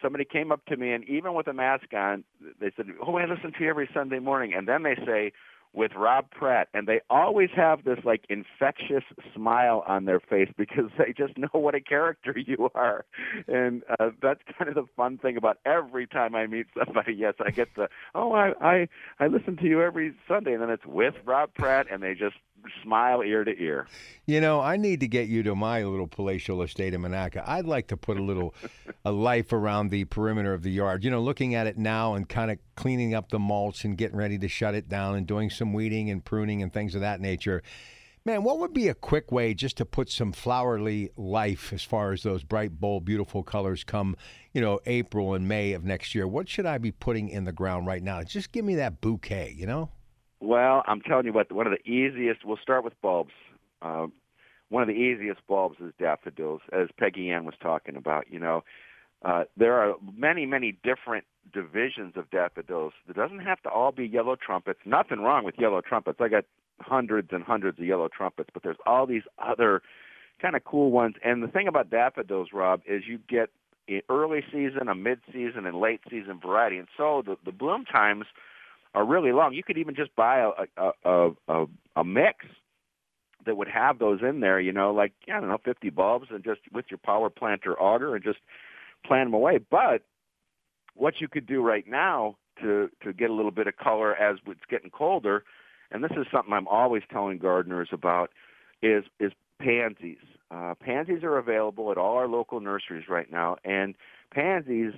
Somebody 0.01 0.25
came 0.25 0.53
up 0.53 0.65
to 0.67 0.77
me, 0.77 0.93
and 0.93 1.05
even 1.09 1.35
with 1.35 1.49
a 1.49 1.53
mask 1.53 1.93
on, 1.93 2.25
they 2.61 2.71
said, 2.77 2.87
"Oh, 3.05 3.17
I 3.17 3.27
listen 3.27 3.53
to 3.53 3.65
you 3.65 3.69
every 3.69 3.89
Sunday 3.93 4.21
morning." 4.21 4.55
And 4.55 4.69
then 4.69 4.85
they 4.85 4.95
say, 5.05 5.33
with 5.75 5.93
Rob 5.97 6.31
Pratt, 6.31 6.69
and 6.75 6.87
they 6.87 7.01
always 7.09 7.49
have 7.57 7.85
this 7.85 7.99
like 8.05 8.25
infectious 8.29 9.05
smile 9.35 9.83
on 9.87 10.05
their 10.05 10.21
face 10.21 10.49
because 10.57 10.91
they 10.99 11.13
just 11.17 11.37
know 11.39 11.49
what 11.53 11.75
a 11.75 11.81
character 11.81 12.35
you 12.37 12.71
are, 12.75 13.05
and 13.49 13.83
uh, 13.99 14.11
that's 14.21 14.41
kind 14.59 14.69
of 14.69 14.75
the 14.75 14.87
fun 14.97 15.19
thing 15.19 15.37
about 15.37 15.59
every 15.65 16.07
time 16.07 16.35
I 16.35 16.47
meet 16.47 16.67
somebody. 16.79 17.15
Yes, 17.15 17.35
I 17.45 17.51
get 17.51 17.69
the 17.75 17.89
oh, 18.15 18.33
I 18.33 18.53
I 18.61 18.89
I 19.19 19.27
listen 19.29 19.57
to 19.59 19.67
you 19.67 19.83
every 19.83 20.15
Sunday, 20.29 20.53
and 20.53 20.63
then 20.63 20.71
it's 20.71 20.87
with 20.87 21.15
Rob 21.25 21.55
Pratt, 21.55 21.87
and 21.91 22.03
they 22.03 22.15
just 22.15 22.37
smile 22.83 23.23
ear 23.23 23.45
to 23.45 23.59
ear. 23.61 23.87
You 24.27 24.41
know, 24.41 24.61
I 24.61 24.77
need 24.77 25.01
to 25.01 25.09
get 25.09 25.29
you 25.29 25.43
to 25.45 25.55
my 25.55 25.83
little 25.83 26.07
palatial 26.07 26.63
estate 26.63 26.95
in 26.95 27.03
Monaca. 27.03 27.47
I'd 27.47 27.67
like 27.67 27.89
to 27.89 27.97
put 27.97 28.19
a 28.19 28.23
little 28.23 28.55
a 29.05 29.13
life 29.13 29.53
around 29.53 29.91
the 29.91 30.05
perimeter 30.05 30.55
of 30.55 30.63
the 30.63 30.71
yard. 30.71 31.05
You 31.05 31.11
know, 31.11 31.21
looking 31.21 31.55
at 31.55 31.67
it 31.67 31.79
now 31.79 32.15
and 32.15 32.29
kind 32.29 32.51
of 32.51 32.59
cleaning 32.77 33.15
up 33.15 33.31
the 33.31 33.39
mulch 33.39 33.85
and 33.85 33.97
getting 33.97 34.17
ready 34.17 34.39
to 34.39 34.49
shut 34.49 34.75
it 34.75 34.89
down 34.89 35.17
and 35.17 35.27
doing 35.27 35.51
some 35.51 35.73
weeding 35.73 36.11
and 36.11 36.25
pruning 36.25 36.63
and 36.63 36.73
things 36.73 36.95
of 36.95 37.01
that 37.01 37.21
nature. 37.21 37.63
Man, 38.25 38.45
what 38.45 38.61
would 38.61 38.73
be 38.73 38.87
a 38.87 38.95
quick 38.95 39.33
way 39.33 39.53
just 39.53 39.77
to 39.79 39.85
put 39.85 40.09
some 40.09 40.31
flowery 40.31 41.11
life 41.17 41.73
as 41.73 41.83
far 41.83 42.13
as 42.13 42.23
those 42.23 42.45
bright, 42.45 42.79
bold, 42.79 43.05
beautiful 43.05 43.43
colors 43.43 43.83
come, 43.83 44.15
you 44.53 44.61
know, 44.61 44.79
April 44.87 45.35
and 45.35 45.49
May 45.49 45.73
of 45.73 45.83
next 45.83 46.15
year? 46.15 46.29
What 46.29 46.49
should 46.49 46.65
I 46.65 46.79
be 46.79 46.93
putting 46.93 47.29
in 47.29 47.47
the 47.47 47.53
ground 47.53 47.89
right 47.89 48.03
now? 48.03 48.23
Just 48.23 48.53
give 48.53 48.65
me 48.65 48.77
that 48.77 49.01
bouquet, 49.01 49.57
you 49.59 49.67
know? 49.67 49.91
Well, 50.43 50.83
I'm 50.89 51.01
telling 51.01 51.27
you 51.27 51.33
what, 51.33 51.53
one 51.53 51.69
of 51.69 51.73
the 51.73 51.89
easiest, 51.89 52.45
we'll 52.45 52.57
start 52.57 52.83
with 52.83 53.01
bulbs. 53.01 53.31
Uh, 53.81 54.09
one 54.71 54.83
of 54.83 54.89
the 54.89 54.95
easiest 54.95 55.47
bulbs 55.47 55.77
is 55.81 55.93
daffodils, 56.01 56.63
as 56.73 56.89
Peggy 56.99 57.31
Ann 57.31 57.45
was 57.45 57.55
talking 57.63 57.95
about. 57.95 58.25
You 58.29 58.41
know, 58.41 58.65
uh, 59.25 59.45
there 59.57 59.75
are 59.75 59.95
many, 60.17 60.45
many 60.45 60.77
different 60.83 61.27
divisions 61.53 62.15
of 62.17 62.29
daffodils. 62.33 62.93
It 63.09 63.15
doesn't 63.15 63.39
have 63.39 63.63
to 63.63 63.69
all 63.69 63.93
be 63.93 64.05
yellow 64.05 64.35
trumpets. 64.35 64.81
Nothing 64.85 65.21
wrong 65.21 65.45
with 65.45 65.55
yellow 65.61 65.81
trumpets. 65.81 66.19
I 66.21 66.27
got 66.27 66.45
hundreds 66.81 67.29
and 67.31 67.45
hundreds 67.45 67.79
of 67.79 67.85
yellow 67.85 68.09
trumpets, 68.09 68.51
but 68.53 68.65
there's 68.65 68.79
all 68.85 69.07
these 69.07 69.23
other 69.39 69.81
kind 70.41 70.57
of 70.57 70.65
cool 70.65 70.91
ones. 70.91 71.15
And 71.25 71.45
the 71.45 71.49
thing 71.49 71.69
about 71.69 71.89
daffodils, 71.89 72.49
Rob, 72.53 72.81
is 72.85 73.05
you 73.07 73.21
get 73.29 73.51
early 74.09 74.43
season, 74.51 74.89
a 74.89 74.95
mid 74.97 75.21
season, 75.33 75.67
and 75.67 75.79
late 75.79 76.01
season 76.11 76.41
variety. 76.45 76.79
And 76.79 76.89
so 76.97 77.23
the, 77.25 77.37
the 77.45 77.53
bloom 77.53 77.85
times 77.85 78.25
are 78.95 79.05
really 79.05 79.33
long. 79.33 79.55
You 79.55 79.63
could 79.63 79.79
even 79.79 79.95
just 79.95 80.15
buy 80.17 80.41
a 80.77 80.93
a, 81.05 81.31
a, 81.49 81.67
a, 81.97 82.05
mix 82.05 82.45
that 83.47 83.57
would 83.57 83.69
have 83.69 83.99
those 83.99 84.21
in 84.23 84.41
there, 84.41 84.61
you 84.61 84.73
know, 84.73 84.93
like 84.93 85.13
I 85.29 85.41
don't 85.41 85.49
know, 85.49 85.59
50 85.65 85.91
bulbs, 85.91 86.29
and 86.31 86.45
just 86.45 86.61
with 86.73 86.87
your 86.91 86.99
power 86.99 87.31
planter 87.31 87.79
auger 87.81 88.15
and 88.15 88.23
just 88.23 88.39
plant 89.05 89.29
them 89.29 89.35
away. 89.35 89.59
But 89.59 90.03
what 90.95 91.21
you 91.21 91.29
could 91.29 91.47
do 91.47 91.63
right 91.63 91.87
now 91.87 92.37
to 92.61 92.91
to 93.03 93.13
get 93.13 93.31
a 93.31 93.35
little 93.35 93.51
bit 93.51 93.67
of 93.67 93.77
color 93.77 94.15
as 94.15 94.37
it's 94.47 94.61
getting 94.69 94.91
colder, 94.91 95.45
and 95.91 96.05
this 96.05 96.13
is 96.13 96.27
something 96.33 96.53
I'm 96.53 96.69
always 96.69 97.03
telling 97.11 97.39
gardeners 97.39 97.89
about, 97.93 98.31
is 98.83 99.05
is 99.19 99.33
pansies. 99.61 100.19
Uh, 100.51 100.75
pansies 100.79 101.23
are 101.23 101.39
available 101.39 101.91
at 101.91 101.97
all 101.97 102.17
our 102.19 102.29
local 102.29 102.61
nurseries 102.61 103.09
right 103.09 103.31
now, 103.33 103.57
and 103.65 103.95
pansies 104.33 104.93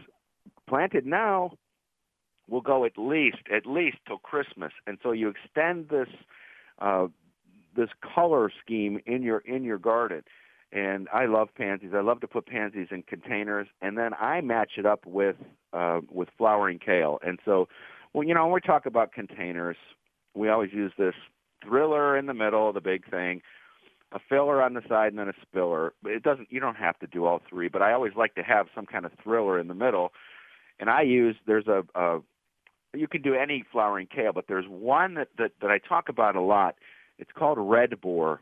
planted 0.69 1.07
now 1.07 1.53
will 2.49 2.61
go 2.61 2.85
at 2.85 2.99
least 2.99 3.39
at 3.55 3.67
least 3.67 3.99
till 4.07 4.19
Christmas, 4.19 4.73
and 4.87 4.99
so 5.03 5.13
you 5.13 5.29
extend 5.29 5.89
this 5.89 6.09
uh, 6.79 7.07
this 7.77 7.89
color 8.15 8.51
scheme 8.65 9.01
in 9.07 9.23
your 9.23 9.39
in 9.39 9.65
your 9.65 9.79
garden. 9.79 10.23
And 10.73 11.09
I 11.13 11.27
love 11.27 11.51
pansies. 11.57 11.93
I 11.95 12.01
love 12.01 12.21
to 12.21 12.27
put 12.27 12.47
pansies 12.47 12.89
in 12.91 13.03
containers, 13.05 13.69
and 13.81 13.97
then 13.97 14.13
I 14.15 14.41
match 14.41 14.73
it 14.77 14.87
up 14.87 15.07
with 15.07 15.37
uh, 15.73 16.01
with 16.11 16.29
flowering 16.37 16.81
kale. 16.81 17.19
And 17.25 17.39
so, 17.45 17.69
well, 18.13 18.27
you 18.27 18.35
know, 18.35 18.45
when 18.45 18.55
we 18.55 18.61
talk 18.61 18.85
about 18.85 19.13
containers, 19.13 19.77
we 20.35 20.49
always 20.49 20.73
use 20.73 20.93
this 20.99 21.15
thriller 21.63 22.17
in 22.17 22.27
the 22.27 22.35
middle, 22.35 22.73
the 22.73 22.81
big 22.81 23.09
thing, 23.09 23.41
a 24.11 24.19
filler 24.29 24.61
on 24.61 24.75
the 24.75 24.83
side, 24.89 25.13
and 25.13 25.19
then 25.19 25.29
a 25.29 25.35
spiller. 25.43 25.93
It 26.05 26.25
doesn't. 26.25 26.51
You 26.51 26.59
don't 26.59 26.77
have 26.77 26.99
to 27.01 27.07
do 27.07 27.25
all 27.25 27.41
three, 27.49 27.69
but 27.69 27.83
I 27.83 27.93
always 27.93 28.15
like 28.17 28.35
to 28.35 28.43
have 28.43 28.67
some 28.75 28.87
kind 28.87 29.05
of 29.05 29.13
thriller 29.23 29.61
in 29.61 29.69
the 29.69 29.75
middle. 29.75 30.13
And 30.81 30.91
I 30.91 31.03
use 31.03 31.37
there's 31.47 31.69
a, 31.69 31.85
a 31.95 32.19
you 32.95 33.09
can 33.09 33.23
do 33.23 33.35
any 33.35 33.65
flowering 33.71 34.07
kale, 34.07 34.33
but 34.33 34.47
there's 34.49 34.67
one 34.69 35.15
that, 35.15 35.29
that 35.39 35.53
that 35.61 35.71
I 35.71 35.79
talk 35.79 36.09
about 36.09 36.37
a 36.37 36.41
lot. 36.41 36.77
It's 37.19 37.31
called 37.37 37.59
Redbor, 37.59 38.39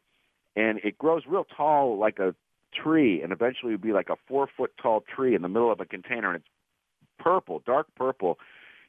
and 0.56 0.78
it 0.84 0.98
grows 0.98 1.22
real 1.26 1.44
tall 1.44 1.98
like 1.98 2.18
a 2.18 2.34
tree, 2.74 3.22
and 3.22 3.32
eventually 3.32 3.72
will 3.72 3.78
be 3.78 3.92
like 3.92 4.08
a 4.08 4.16
four 4.26 4.48
foot 4.56 4.72
tall 4.80 5.02
tree 5.14 5.34
in 5.34 5.42
the 5.42 5.48
middle 5.48 5.70
of 5.70 5.80
a 5.80 5.84
container, 5.84 6.28
and 6.28 6.36
it's 6.36 6.48
purple, 7.18 7.62
dark 7.64 7.86
purple. 7.96 8.38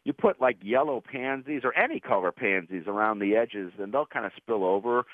You 0.04 0.14
put 0.14 0.42
like 0.42 0.58
yellow 0.62 1.02
pansies 1.02 1.62
or 1.64 1.78
any 1.78 2.00
color 2.00 2.32
pansies 2.32 2.84
around 2.88 3.20
the 3.20 3.36
edges, 3.36 3.72
and 3.80 3.94
they'll 3.94 4.06
kind 4.06 4.26
of 4.26 4.32
spill 4.38 4.66
over. 4.66 5.06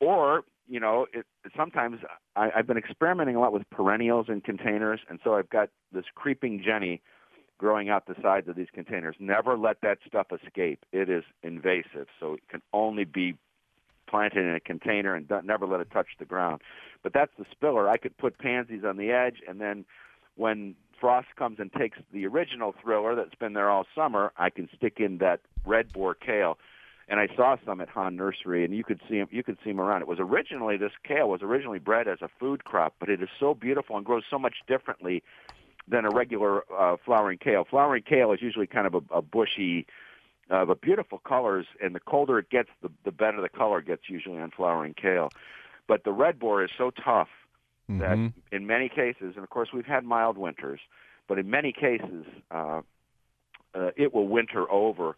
Or 0.00 0.44
you 0.68 0.80
know, 0.80 1.06
it, 1.12 1.24
sometimes 1.56 2.00
I, 2.34 2.50
I've 2.56 2.66
been 2.66 2.76
experimenting 2.76 3.36
a 3.36 3.40
lot 3.40 3.52
with 3.52 3.68
perennials 3.70 4.26
in 4.28 4.40
containers, 4.40 5.00
and 5.08 5.18
so 5.22 5.34
I've 5.34 5.48
got 5.48 5.70
this 5.92 6.04
creeping 6.14 6.62
Jenny 6.64 7.00
growing 7.58 7.88
out 7.88 8.06
the 8.06 8.14
sides 8.22 8.48
of 8.48 8.56
these 8.56 8.68
containers. 8.72 9.16
Never 9.18 9.56
let 9.56 9.80
that 9.82 9.98
stuff 10.06 10.26
escape. 10.32 10.84
It 10.92 11.08
is 11.08 11.24
invasive, 11.42 12.06
so 12.20 12.34
it 12.34 12.48
can 12.48 12.62
only 12.72 13.04
be 13.04 13.36
planted 14.08 14.46
in 14.46 14.54
a 14.54 14.60
container 14.60 15.14
and 15.14 15.30
never 15.44 15.66
let 15.66 15.80
it 15.80 15.90
touch 15.90 16.08
the 16.18 16.24
ground. 16.24 16.62
But 17.02 17.12
that's 17.12 17.32
the 17.38 17.44
spiller. 17.50 17.88
I 17.88 17.96
could 17.96 18.16
put 18.16 18.38
pansies 18.38 18.84
on 18.84 18.96
the 18.96 19.10
edge, 19.10 19.36
and 19.48 19.60
then 19.60 19.84
when 20.36 20.74
frost 21.00 21.28
comes 21.36 21.58
and 21.58 21.72
takes 21.72 21.98
the 22.12 22.26
original 22.26 22.74
thriller 22.82 23.14
that's 23.14 23.34
been 23.34 23.52
there 23.52 23.70
all 23.70 23.84
summer, 23.94 24.32
I 24.36 24.50
can 24.50 24.68
stick 24.76 24.94
in 24.98 25.18
that 25.18 25.40
Redbor 25.66 26.14
kale. 26.14 26.58
And 27.08 27.20
I 27.20 27.28
saw 27.36 27.56
some 27.64 27.80
at 27.80 27.88
Hahn 27.88 28.16
Nursery, 28.16 28.64
and 28.64 28.74
you 28.74 28.82
could 28.82 29.00
see 29.08 29.18
them. 29.18 29.28
You 29.30 29.44
could 29.44 29.58
see 29.62 29.70
them 29.70 29.80
around. 29.80 30.02
It 30.02 30.08
was 30.08 30.18
originally 30.20 30.76
this 30.76 30.90
kale 31.06 31.28
was 31.28 31.40
originally 31.40 31.78
bred 31.78 32.08
as 32.08 32.18
a 32.20 32.28
food 32.40 32.64
crop, 32.64 32.94
but 32.98 33.08
it 33.08 33.22
is 33.22 33.28
so 33.38 33.54
beautiful 33.54 33.96
and 33.96 34.04
grows 34.04 34.24
so 34.28 34.38
much 34.38 34.56
differently 34.66 35.22
than 35.88 36.04
a 36.04 36.10
regular 36.10 36.62
uh, 36.72 36.96
flowering 37.04 37.38
kale. 37.38 37.64
Flowering 37.68 38.02
kale 38.02 38.32
is 38.32 38.42
usually 38.42 38.66
kind 38.66 38.86
of 38.86 38.94
a, 38.94 39.00
a 39.14 39.22
bushy, 39.22 39.86
uh, 40.50 40.64
but 40.64 40.80
beautiful 40.80 41.18
colors. 41.18 41.66
And 41.82 41.94
the 41.94 42.00
colder 42.00 42.38
it 42.38 42.50
gets, 42.50 42.68
the, 42.82 42.90
the 43.04 43.12
better 43.12 43.40
the 43.40 43.48
color 43.48 43.80
gets 43.80 44.02
usually 44.08 44.38
on 44.38 44.50
flowering 44.50 44.94
kale. 44.94 45.30
But 45.86 46.04
the 46.04 46.10
Redbor 46.10 46.64
is 46.64 46.70
so 46.76 46.90
tough 46.90 47.28
mm-hmm. 47.88 48.00
that 48.00 48.32
in 48.50 48.66
many 48.66 48.88
cases, 48.88 49.34
and 49.36 49.44
of 49.44 49.50
course 49.50 49.68
we've 49.72 49.86
had 49.86 50.04
mild 50.04 50.36
winters, 50.36 50.80
but 51.28 51.38
in 51.38 51.48
many 51.48 51.72
cases 51.72 52.26
uh, 52.50 52.82
uh, 53.74 53.90
it 53.96 54.12
will 54.14 54.28
winter 54.28 54.70
over. 54.70 55.16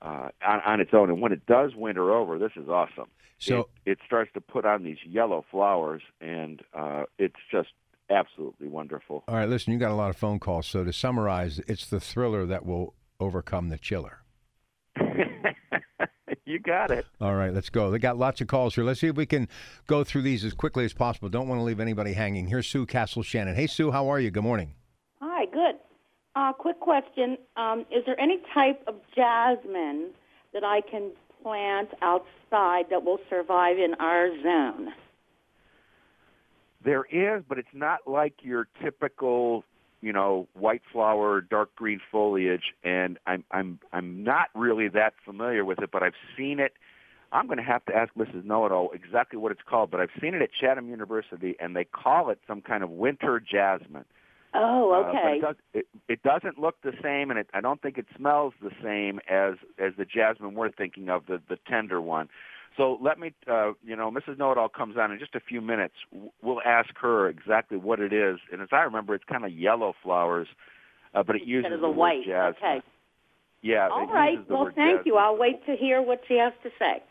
Uh, 0.00 0.28
on, 0.46 0.60
on 0.64 0.80
its 0.80 0.94
own, 0.94 1.10
and 1.10 1.20
when 1.20 1.32
it 1.32 1.44
does 1.46 1.74
winter 1.74 2.12
over, 2.12 2.38
this 2.38 2.52
is 2.54 2.68
awesome. 2.68 3.08
So 3.38 3.68
it, 3.84 3.92
it 3.92 3.98
starts 4.06 4.30
to 4.34 4.40
put 4.40 4.64
on 4.64 4.84
these 4.84 4.98
yellow 5.04 5.44
flowers, 5.50 6.02
and 6.20 6.62
uh, 6.72 7.02
it's 7.18 7.34
just 7.50 7.70
absolutely 8.10 8.68
wonderful. 8.68 9.24
All 9.28 9.34
right, 9.34 9.48
listen, 9.48 9.72
you 9.72 9.78
got 9.78 9.90
a 9.90 9.94
lot 9.94 10.10
of 10.10 10.16
phone 10.16 10.38
calls. 10.38 10.66
So 10.66 10.84
to 10.84 10.92
summarize, 10.92 11.60
it's 11.66 11.86
the 11.86 12.00
thriller 12.00 12.46
that 12.46 12.64
will 12.64 12.94
overcome 13.20 13.68
the 13.68 13.78
chiller. 13.78 14.18
you 16.44 16.58
got 16.58 16.90
it. 16.90 17.06
All 17.20 17.34
right, 17.34 17.52
let's 17.52 17.70
go. 17.70 17.90
They 17.90 17.98
got 17.98 18.16
lots 18.16 18.40
of 18.40 18.46
calls 18.46 18.74
here. 18.74 18.84
Let's 18.84 19.00
see 19.00 19.08
if 19.08 19.16
we 19.16 19.26
can 19.26 19.48
go 19.86 20.04
through 20.04 20.22
these 20.22 20.44
as 20.44 20.54
quickly 20.54 20.84
as 20.84 20.92
possible. 20.92 21.28
Don't 21.28 21.48
want 21.48 21.58
to 21.60 21.64
leave 21.64 21.80
anybody 21.80 22.12
hanging. 22.12 22.46
Here's 22.46 22.66
Sue 22.66 22.86
Castle 22.86 23.22
Shannon. 23.22 23.54
Hey, 23.54 23.66
Sue, 23.66 23.90
how 23.90 24.08
are 24.08 24.20
you? 24.20 24.30
Good 24.30 24.42
morning. 24.42 24.74
Hi, 25.20 25.46
good. 25.46 25.76
Uh, 26.34 26.52
quick 26.52 26.78
question: 26.80 27.36
um, 27.56 27.80
Is 27.90 28.04
there 28.06 28.18
any 28.20 28.38
type 28.54 28.82
of 28.86 28.94
jasmine 29.14 30.10
that 30.52 30.64
I 30.64 30.80
can 30.80 31.10
plant 31.42 31.90
outside 32.02 32.86
that 32.90 33.04
will 33.04 33.18
survive 33.28 33.78
in 33.78 33.94
our 33.98 34.30
zone? 34.42 34.92
There 36.88 37.04
is, 37.12 37.44
but 37.46 37.58
it's 37.58 37.68
not 37.74 37.98
like 38.06 38.32
your 38.40 38.66
typical, 38.82 39.62
you 40.00 40.10
know, 40.10 40.48
white 40.54 40.80
flower, 40.90 41.42
dark 41.42 41.76
green 41.76 42.00
foliage, 42.10 42.72
and 42.82 43.18
I'm 43.26 43.44
I'm 43.50 43.78
I'm 43.92 44.24
not 44.24 44.46
really 44.54 44.88
that 44.88 45.12
familiar 45.22 45.66
with 45.66 45.82
it, 45.82 45.90
but 45.92 46.02
I've 46.02 46.14
seen 46.34 46.58
it. 46.60 46.72
I'm 47.30 47.44
going 47.44 47.58
to 47.58 47.62
have 47.62 47.84
to 47.84 47.94
ask 47.94 48.14
Mrs. 48.14 48.42
Know-it-all 48.42 48.92
exactly 48.94 49.38
what 49.38 49.52
it's 49.52 49.60
called, 49.68 49.90
but 49.90 50.00
I've 50.00 50.08
seen 50.18 50.32
it 50.32 50.40
at 50.40 50.48
Chatham 50.58 50.88
University, 50.88 51.56
and 51.60 51.76
they 51.76 51.84
call 51.84 52.30
it 52.30 52.38
some 52.46 52.62
kind 52.62 52.82
of 52.82 52.88
winter 52.88 53.38
jasmine. 53.38 54.06
Oh, 54.54 55.04
okay. 55.10 55.18
Uh, 55.18 55.34
it, 55.34 55.40
does, 55.42 55.56
it, 55.74 55.86
it 56.08 56.22
doesn't 56.22 56.58
look 56.58 56.76
the 56.80 56.94
same, 57.02 57.28
and 57.28 57.38
it, 57.38 57.50
I 57.52 57.60
don't 57.60 57.82
think 57.82 57.98
it 57.98 58.06
smells 58.16 58.54
the 58.62 58.70
same 58.82 59.20
as 59.28 59.56
as 59.78 59.92
the 59.98 60.06
jasmine 60.06 60.54
we're 60.54 60.72
thinking 60.72 61.10
of, 61.10 61.26
the 61.26 61.42
the 61.50 61.58
tender 61.68 62.00
one. 62.00 62.30
So 62.78 62.96
let 63.02 63.18
me, 63.18 63.34
uh, 63.50 63.72
you 63.84 63.96
know, 63.96 64.10
Mrs. 64.10 64.38
Know-it-all 64.38 64.70
comes 64.70 64.96
on 64.96 65.12
in 65.12 65.18
just 65.18 65.34
a 65.34 65.40
few 65.40 65.60
minutes. 65.60 65.94
We'll 66.40 66.62
ask 66.64 66.90
her 67.02 67.28
exactly 67.28 67.76
what 67.76 68.00
it 68.00 68.12
is, 68.12 68.38
and 68.50 68.62
as 68.62 68.68
I 68.72 68.82
remember, 68.82 69.14
it's 69.14 69.24
kind 69.24 69.44
of 69.44 69.52
yellow 69.52 69.94
flowers, 70.02 70.46
uh, 71.12 71.24
but 71.24 71.36
it 71.36 71.42
uses 71.42 71.72
the 71.80 71.90
white. 71.90 72.24
Jasmine. 72.24 72.54
Okay. 72.56 72.86
Yeah. 73.60 73.88
All 73.88 74.06
right. 74.06 74.38
Well, 74.48 74.66
thank 74.66 74.76
jasmine. 74.76 75.02
you. 75.04 75.16
I'll 75.16 75.36
wait 75.36 75.66
to 75.66 75.76
hear 75.76 76.00
what 76.00 76.22
she 76.28 76.34
has 76.34 76.52
to 76.62 76.70
say. 76.78 77.02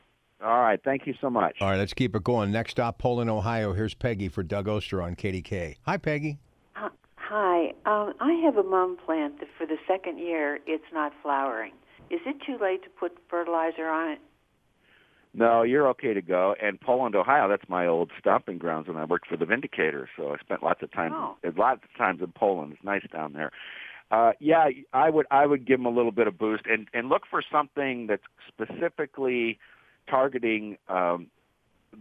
All 0.42 0.62
right. 0.62 0.80
Thank 0.82 1.06
you 1.06 1.14
so 1.20 1.30
much. 1.30 1.58
All 1.60 1.70
right. 1.70 1.78
Let's 1.78 1.94
keep 1.94 2.16
it 2.16 2.24
going. 2.24 2.52
Next 2.52 2.72
stop, 2.72 2.98
Poland, 2.98 3.30
Ohio. 3.30 3.74
Here's 3.74 3.94
Peggy 3.94 4.30
for 4.30 4.44
Doug 4.44 4.70
Oster 4.70 5.02
on 5.02 5.16
KDK. 5.16 5.76
Hi, 5.86 5.98
Peggy. 5.98 6.40
Hi. 7.30 7.74
Um, 7.86 8.14
I 8.22 8.40
have 8.46 8.56
a 8.56 8.64
mum 8.64 8.98
plant 9.06 9.40
that 9.42 9.50
for 9.58 9.66
the 9.66 9.76
second 9.86 10.18
year 10.18 10.60
it's 10.66 10.86
not 10.94 11.12
flowering. 11.22 11.74
Is 12.10 12.22
it 12.26 12.38
too 12.46 12.58
late 12.62 12.84
to 12.84 12.90
put 12.90 13.18
fertilizer 13.30 13.90
on 13.90 14.12
it? 14.12 14.20
No, 15.38 15.62
you're 15.62 15.88
okay 15.90 16.16
to 16.16 16.22
go. 16.22 16.56
And 16.60 16.82
Poland, 16.82 17.16
Ohio, 17.16 17.48
that's 17.48 17.70
my 17.70 17.86
old 17.86 18.10
stomping 18.20 18.58
grounds 18.58 18.88
when 18.88 18.98
I 18.98 19.06
worked 19.06 19.28
for 19.28 19.38
the 19.38 19.46
Vindicator. 19.46 20.10
So 20.18 20.34
I 20.34 20.38
spent 20.40 20.64
lots 20.64 20.82
of 20.82 20.92
time, 20.92 21.14
oh. 21.14 21.38
lots 21.56 21.84
of 21.84 21.96
times 21.96 22.22
in 22.22 22.32
Poland. 22.32 22.74
It's 22.74 22.84
nice 22.84 23.04
down 23.14 23.34
there. 23.34 23.52
Uh, 24.10 24.32
yeah, 24.40 24.70
I 24.94 25.12
would 25.12 25.28
I 25.30 25.46
would 25.46 25.68
give 25.68 25.80
them 25.80 25.86
a 25.86 25.92
little 25.92 26.12
bit 26.12 26.28
of 26.28 26.40
boost 26.40 26.64
and 26.66 26.88
and 26.94 27.10
look 27.10 27.24
for 27.30 27.44
something 27.52 28.08
that's 28.08 28.24
specifically 28.48 29.60
targeting 30.10 30.78
um, 30.88 31.28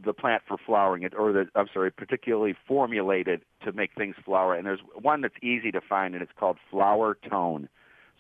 the 0.05 0.15
plant 0.15 0.43
for 0.47 0.57
flowering 0.65 1.03
it, 1.03 1.13
or 1.15 1.33
the 1.33 1.47
I'm 1.55 1.67
sorry, 1.75 1.91
particularly 1.91 2.55
formulated 2.67 3.43
to 3.65 3.73
make 3.73 3.91
things 3.95 4.15
flower. 4.25 4.55
And 4.55 4.65
there's 4.67 4.81
one 4.95 5.21
that's 5.21 5.35
easy 5.43 5.71
to 5.73 5.81
find, 5.81 6.15
and 6.15 6.23
it's 6.23 6.33
called 6.39 6.57
Flower 6.71 7.19
Tone. 7.29 7.69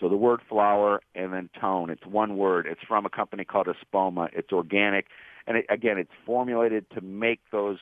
So 0.00 0.08
the 0.08 0.16
word 0.16 0.40
flower 0.48 1.00
and 1.14 1.32
then 1.32 1.48
tone, 1.58 1.90
it's 1.90 2.04
one 2.06 2.36
word. 2.36 2.66
It's 2.70 2.80
from 2.86 3.06
a 3.06 3.10
company 3.10 3.44
called 3.44 3.66
Espoma. 3.66 4.28
It's 4.32 4.52
organic, 4.52 5.06
and 5.46 5.58
it, 5.58 5.66
again, 5.70 5.98
it's 5.98 6.10
formulated 6.24 6.88
to 6.90 7.00
make 7.00 7.40
those, 7.50 7.78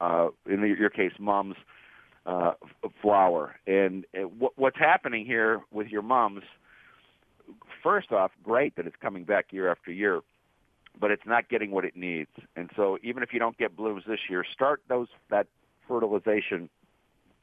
uh, 0.00 0.28
in 0.46 0.60
your 0.78 0.90
case, 0.90 1.12
mums, 1.18 1.56
uh, 2.26 2.52
flower. 3.02 3.56
And 3.66 4.04
uh, 4.14 4.28
what, 4.28 4.52
what's 4.56 4.78
happening 4.78 5.26
here 5.26 5.60
with 5.72 5.88
your 5.88 6.02
mums? 6.02 6.42
First 7.82 8.12
off, 8.12 8.30
great 8.42 8.76
that 8.76 8.86
it's 8.86 8.96
coming 9.00 9.24
back 9.24 9.46
year 9.52 9.70
after 9.70 9.90
year, 9.90 10.20
but 11.00 11.10
it's 11.10 11.26
not 11.26 11.48
getting 11.48 11.70
what 11.70 11.84
it 11.84 11.96
needs. 11.96 12.30
And 12.54 12.70
so, 12.76 12.98
even 13.02 13.22
if 13.22 13.32
you 13.32 13.38
don't 13.38 13.56
get 13.56 13.76
blooms 13.76 14.04
this 14.06 14.20
year, 14.28 14.44
start 14.52 14.82
those 14.88 15.08
that 15.30 15.46
fertilization 15.88 16.68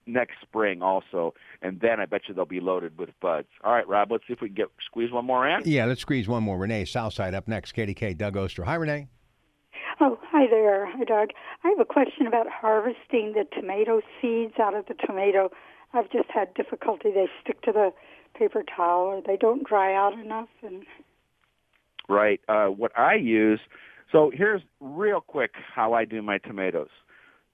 next 0.08 0.36
spring 0.42 0.82
also, 0.82 1.34
and 1.62 1.80
then 1.80 2.00
I 2.00 2.06
bet 2.06 2.22
you 2.28 2.34
they'll 2.34 2.46
be 2.46 2.60
loaded 2.60 2.98
with 2.98 3.10
buds. 3.22 3.48
All 3.64 3.74
right, 3.74 3.88
Rob, 3.88 4.12
let's 4.12 4.26
see 4.28 4.34
if 4.34 4.42
we 4.42 4.50
can 4.50 4.56
get 4.56 4.68
squeeze 4.86 5.12
one 5.12 5.26
more 5.26 5.48
in. 5.48 5.62
Yeah, 5.66 5.86
let's 5.86 6.02
squeeze 6.02 6.28
one 6.28 6.44
more. 6.44 6.58
Renee 6.58 6.86
Southside 6.86 7.34
up 7.34 7.48
next. 7.48 7.74
KDK 7.76 8.18
Doug 8.18 8.38
Oster. 8.38 8.64
Hi, 8.64 8.76
Renee. 8.76 9.08
Oh, 10.02 10.20
hi 10.24 10.46
there. 10.50 10.86
Hi, 10.86 11.04
Doug. 11.06 11.30
I 11.64 11.70
have 11.70 11.80
a 11.80 11.86
question 11.86 12.28
about 12.28 12.48
harvesting 12.50 13.34
the 13.34 13.46
tomato 13.56 14.02
seeds 14.22 14.54
out 14.60 14.76
of 14.76 14.86
the 14.88 14.94
tomato. 14.94 15.52
I've 15.94 16.12
just 16.12 16.30
had 16.30 16.54
difficulty. 16.54 17.12
They 17.12 17.28
stick 17.42 17.62
to 17.62 17.72
the 17.72 17.94
paper 18.38 18.64
towel 18.64 19.06
or 19.06 19.22
they 19.26 19.38
don't 19.38 19.66
dry 19.66 19.96
out 19.96 20.14
enough. 20.20 20.50
And 20.62 20.84
Right. 22.10 22.42
Uh, 22.48 22.68
what 22.68 22.92
I 22.98 23.16
use, 23.16 23.62
so 24.12 24.32
here's 24.34 24.62
real 24.82 25.22
quick 25.22 25.52
how 25.74 25.94
I 25.94 26.04
do 26.06 26.22
my 26.22 26.38
tomatoes. 26.40 26.90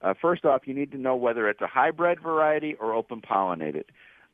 Uh, 0.02 0.14
first 0.20 0.44
off, 0.44 0.62
you 0.66 0.74
need 0.74 0.90
to 0.92 0.98
know 0.98 1.16
whether 1.16 1.48
it's 1.48 1.60
a 1.60 1.66
hybrid 1.66 2.20
variety 2.20 2.74
or 2.74 2.92
open 2.92 3.20
pollinated. 3.20 3.84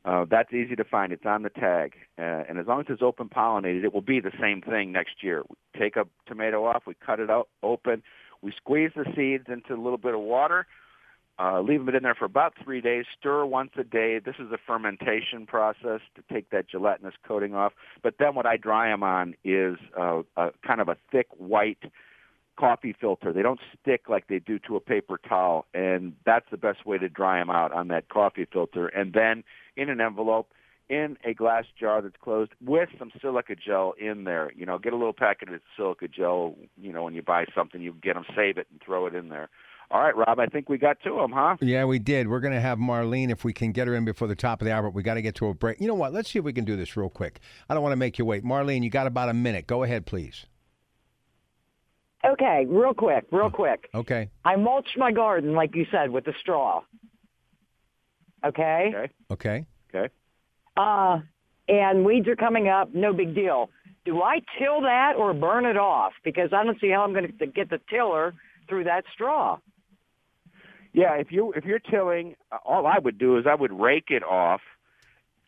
Uh, 0.05 0.25
that's 0.29 0.53
easy 0.53 0.75
to 0.75 0.83
find. 0.83 1.11
It's 1.11 1.25
on 1.25 1.43
the 1.43 1.49
tag. 1.49 1.93
Uh, 2.17 2.43
and 2.47 2.57
as 2.57 2.65
long 2.67 2.79
as 2.81 2.85
it's 2.89 3.01
open 3.01 3.29
pollinated, 3.29 3.83
it 3.83 3.93
will 3.93 4.01
be 4.01 4.19
the 4.19 4.31
same 4.41 4.61
thing 4.61 4.91
next 4.91 5.21
year. 5.21 5.43
We 5.47 5.79
take 5.79 5.95
a 5.95 6.05
tomato 6.25 6.65
off, 6.65 6.83
we 6.87 6.95
cut 7.05 7.19
it 7.19 7.29
out 7.29 7.49
open, 7.61 8.01
we 8.41 8.53
squeeze 8.55 8.91
the 8.95 9.05
seeds 9.15 9.45
into 9.47 9.73
a 9.73 9.81
little 9.81 9.97
bit 9.97 10.13
of 10.13 10.21
water, 10.21 10.65
uh, 11.37 11.61
leave 11.61 11.85
them 11.85 11.93
in 11.95 12.03
there 12.03 12.15
for 12.15 12.25
about 12.25 12.53
three 12.63 12.81
days, 12.81 13.05
stir 13.17 13.45
once 13.45 13.71
a 13.77 13.83
day. 13.83 14.19
This 14.19 14.35
is 14.39 14.51
a 14.51 14.57
fermentation 14.65 15.45
process 15.45 16.01
to 16.15 16.23
take 16.31 16.49
that 16.49 16.67
gelatinous 16.69 17.13
coating 17.25 17.53
off. 17.53 17.73
But 18.01 18.15
then 18.19 18.35
what 18.35 18.45
I 18.45 18.57
dry 18.57 18.89
them 18.89 19.03
on 19.03 19.35
is 19.43 19.77
uh, 19.97 20.23
a 20.35 20.49
kind 20.65 20.81
of 20.81 20.89
a 20.89 20.97
thick 21.11 21.27
white 21.37 21.83
coffee 22.59 22.95
filter. 22.99 23.31
They 23.31 23.41
don't 23.41 23.59
stick 23.79 24.09
like 24.09 24.27
they 24.27 24.39
do 24.39 24.59
to 24.67 24.75
a 24.75 24.79
paper 24.79 25.17
towel, 25.17 25.65
and 25.73 26.13
that's 26.25 26.45
the 26.51 26.57
best 26.57 26.85
way 26.85 26.97
to 26.97 27.07
dry 27.07 27.39
them 27.39 27.49
out 27.49 27.71
on 27.71 27.87
that 27.87 28.09
coffee 28.09 28.45
filter. 28.51 28.87
And 28.87 29.13
then 29.13 29.43
in 29.77 29.89
an 29.89 30.01
envelope, 30.01 30.51
in 30.89 31.17
a 31.23 31.33
glass 31.33 31.65
jar 31.79 32.01
that's 32.01 32.15
closed 32.21 32.51
with 32.65 32.89
some 32.97 33.11
silica 33.21 33.55
gel 33.55 33.93
in 33.99 34.23
there. 34.23 34.51
You 34.55 34.65
know, 34.65 34.79
get 34.79 34.91
a 34.91 34.97
little 34.97 35.13
packet 35.13 35.49
of 35.49 35.61
silica 35.77 36.07
gel. 36.07 36.55
You 36.77 36.91
know, 36.91 37.03
when 37.03 37.13
you 37.13 37.21
buy 37.21 37.45
something, 37.55 37.81
you 37.81 37.93
get 38.01 38.15
them, 38.15 38.25
save 38.35 38.57
it, 38.57 38.67
and 38.71 38.81
throw 38.83 39.05
it 39.05 39.15
in 39.15 39.29
there. 39.29 39.49
All 39.91 40.01
right, 40.01 40.15
Rob, 40.15 40.39
I 40.39 40.45
think 40.45 40.69
we 40.69 40.77
got 40.77 41.01
to 41.03 41.15
them, 41.15 41.31
huh? 41.31 41.57
Yeah, 41.61 41.85
we 41.85 41.97
did. 41.97 42.27
We're 42.27 42.41
going 42.41 42.53
to 42.53 42.61
have 42.61 42.77
Marlene 42.77 43.31
if 43.31 43.43
we 43.43 43.53
can 43.53 43.71
get 43.71 43.87
her 43.87 43.95
in 43.95 44.05
before 44.05 44.27
the 44.27 44.35
top 44.35 44.61
of 44.61 44.65
the 44.65 44.71
hour, 44.71 44.83
but 44.83 44.93
we 44.93 45.01
got 45.01 45.15
to 45.15 45.21
get 45.21 45.33
to 45.35 45.47
a 45.47 45.53
break. 45.55 45.81
You 45.81 45.87
know 45.87 45.95
what? 45.95 46.13
Let's 46.13 46.29
see 46.29 46.37
if 46.37 46.45
we 46.45 46.53
can 46.53 46.65
do 46.65 46.75
this 46.75 46.95
real 46.95 47.09
quick. 47.09 47.39
I 47.67 47.73
don't 47.73 47.81
want 47.81 47.93
to 47.93 47.97
make 47.97 48.19
you 48.19 48.25
wait. 48.25 48.43
Marlene, 48.43 48.83
you 48.83 48.91
got 48.91 49.07
about 49.07 49.29
a 49.29 49.33
minute. 49.33 49.65
Go 49.65 49.81
ahead, 49.83 50.05
please. 50.05 50.45
Okay, 52.25 52.65
real 52.67 52.93
quick, 52.93 53.25
real 53.31 53.49
quick. 53.49 53.89
Okay. 53.95 54.29
I 54.43 54.55
mulched 54.57 54.97
my 54.97 55.11
garden, 55.11 55.53
like 55.53 55.75
you 55.75 55.85
said, 55.91 56.09
with 56.09 56.25
the 56.25 56.33
straw. 56.39 56.81
Okay? 58.45 58.91
Okay. 58.93 59.13
Okay. 59.31 59.65
Okay. 59.93 60.13
Uh, 60.75 61.19
and 61.67 62.03
weeds 62.03 62.27
are 62.27 62.35
coming 62.35 62.67
up, 62.67 62.93
no 62.93 63.13
big 63.13 63.35
deal. 63.35 63.69
Do 64.05 64.21
I 64.21 64.39
till 64.57 64.81
that 64.81 65.13
or 65.17 65.33
burn 65.33 65.65
it 65.65 65.77
off? 65.77 66.13
Because 66.23 66.51
I 66.53 66.63
don't 66.63 66.79
see 66.79 66.89
how 66.89 67.03
I'm 67.03 67.13
going 67.13 67.31
to 67.37 67.47
get 67.47 67.69
the 67.69 67.79
tiller 67.89 68.33
through 68.67 68.85
that 68.85 69.03
straw. 69.13 69.57
Yeah, 70.93 71.13
if 71.15 71.31
you 71.31 71.53
if 71.55 71.65
you're 71.65 71.79
tilling, 71.79 72.35
uh, 72.51 72.57
all 72.65 72.87
I 72.87 72.97
would 72.97 73.19
do 73.19 73.37
is 73.37 73.45
I 73.47 73.53
would 73.53 73.71
rake 73.71 74.07
it 74.09 74.23
off, 74.23 74.61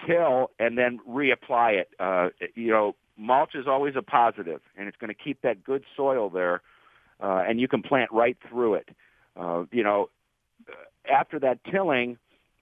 till, 0.05 0.51
and 0.59 0.77
then 0.77 0.99
reapply 1.07 1.81
it. 1.81 1.89
Uh, 1.99 2.29
you 2.55 2.71
know, 2.71 2.95
mulch 3.21 3.55
is 3.55 3.67
always 3.67 3.93
a 3.95 4.01
positive, 4.01 4.61
and 4.75 4.87
it's 4.87 4.97
going 4.97 5.09
to 5.09 5.23
keep 5.23 5.41
that 5.43 5.63
good 5.63 5.83
soil 5.95 6.29
there, 6.29 6.61
uh, 7.21 7.43
and 7.47 7.59
you 7.59 7.67
can 7.67 7.83
plant 7.83 8.11
right 8.11 8.37
through 8.49 8.73
it. 8.75 8.89
Uh, 9.39 9.63
you 9.71 9.83
know, 9.83 10.09
after 11.09 11.39
that 11.39 11.59
tilling, 11.71 12.17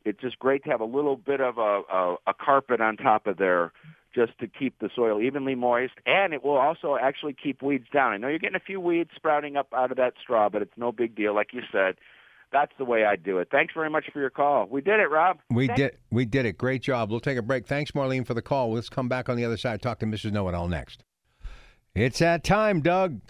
it's 0.05 0.19
just 0.21 0.37
great 0.37 0.63
to 0.65 0.69
have 0.69 0.81
a 0.81 0.85
little 0.85 1.15
bit 1.15 1.41
of 1.41 1.57
a, 1.57 1.81
a, 1.91 2.15
a 2.27 2.33
carpet 2.33 2.81
on 2.81 2.97
top 2.97 3.25
of 3.25 3.37
there 3.37 3.71
just 4.13 4.37
to 4.39 4.47
keep 4.47 4.77
the 4.79 4.89
soil 4.95 5.21
evenly 5.21 5.55
moist, 5.55 5.93
and 6.05 6.33
it 6.33 6.43
will 6.43 6.57
also 6.57 6.97
actually 6.99 7.35
keep 7.41 7.61
weeds 7.61 7.85
down. 7.93 8.11
I 8.11 8.17
know 8.17 8.27
you're 8.27 8.39
getting 8.39 8.55
a 8.55 8.59
few 8.59 8.79
weeds 8.79 9.11
sprouting 9.15 9.55
up 9.55 9.67
out 9.73 9.91
of 9.91 9.97
that 9.97 10.13
straw, 10.21 10.49
but 10.49 10.61
it's 10.61 10.77
no 10.77 10.91
big 10.91 11.15
deal, 11.15 11.33
like 11.35 11.53
you 11.53 11.61
said. 11.71 11.95
That's 12.51 12.71
the 12.77 12.85
way 12.85 13.05
I 13.05 13.15
do 13.15 13.38
it. 13.38 13.49
Thanks 13.51 13.73
very 13.73 13.89
much 13.89 14.05
for 14.12 14.19
your 14.19 14.31
call. 14.31 14.65
We 14.65 14.81
did 14.81 14.99
it, 14.99 15.09
Rob. 15.09 15.39
We 15.51 15.67
did. 15.67 15.97
We 16.09 16.25
did 16.25 16.45
it. 16.45 16.57
Great 16.57 16.81
job. 16.81 17.12
We'll 17.12 17.19
take 17.19 17.38
a 17.38 17.43
break. 17.43 17.67
Thanks, 17.67 17.91
Marlene, 17.91 18.25
for 18.25 18.33
the 18.33 18.41
call. 18.41 18.73
Let's 18.73 18.89
come 18.89 19.07
back 19.07 19.29
on 19.29 19.38
the 19.38 19.45
other 19.45 19.57
side. 19.57 19.81
Talk 19.81 19.99
to 19.99 20.05
Mrs. 20.05 20.31
Know 20.31 20.47
It 20.49 20.55
All 20.55 20.67
next. 20.67 21.03
It's 21.93 22.19
that 22.19 22.43
time, 22.43 22.81
Doug. 22.81 23.21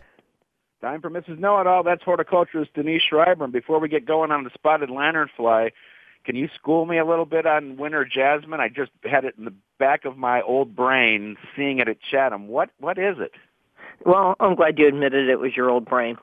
Time 0.82 1.02
for 1.02 1.10
Mrs. 1.10 1.40
Know 1.40 1.60
It 1.60 1.68
All. 1.68 1.84
That's 1.84 2.04
horticulturist 2.04 2.74
Denise 2.74 3.02
Schreiber. 3.02 3.44
And 3.44 3.52
before 3.52 3.80
we 3.80 3.90
get 3.90 4.06
going 4.06 4.32
on 4.32 4.46
the 4.46 4.52
spotted 4.54 4.90
lanternfly, 4.90 5.72
can 6.24 6.36
you 6.36 6.48
school 6.56 6.86
me 6.86 6.98
a 6.98 7.06
little 7.06 7.26
bit 7.26 7.46
on 7.46 7.76
winter 7.76 8.06
jasmine? 8.06 8.62
I 8.62 8.70
just 8.70 8.92
had 9.04 9.26
it 9.26 9.36
in 9.38 9.46
the 9.46 9.54
back 9.78 10.06
of 10.06 10.18
my 10.18 10.42
old 10.42 10.76
brain, 10.76 11.36
seeing 11.56 11.80
it 11.80 11.90
at 11.90 11.98
Chatham. 12.02 12.48
What 12.48 12.70
what 12.80 12.98
is 12.98 13.18
it? 13.20 13.32
Well, 14.06 14.36
I'm 14.40 14.56
glad 14.56 14.80
you 14.80 14.88
admitted 14.88 15.28
it 15.28 15.40
was 15.40 15.56
your 15.56 15.70
old 15.70 15.86
brain. 15.86 16.18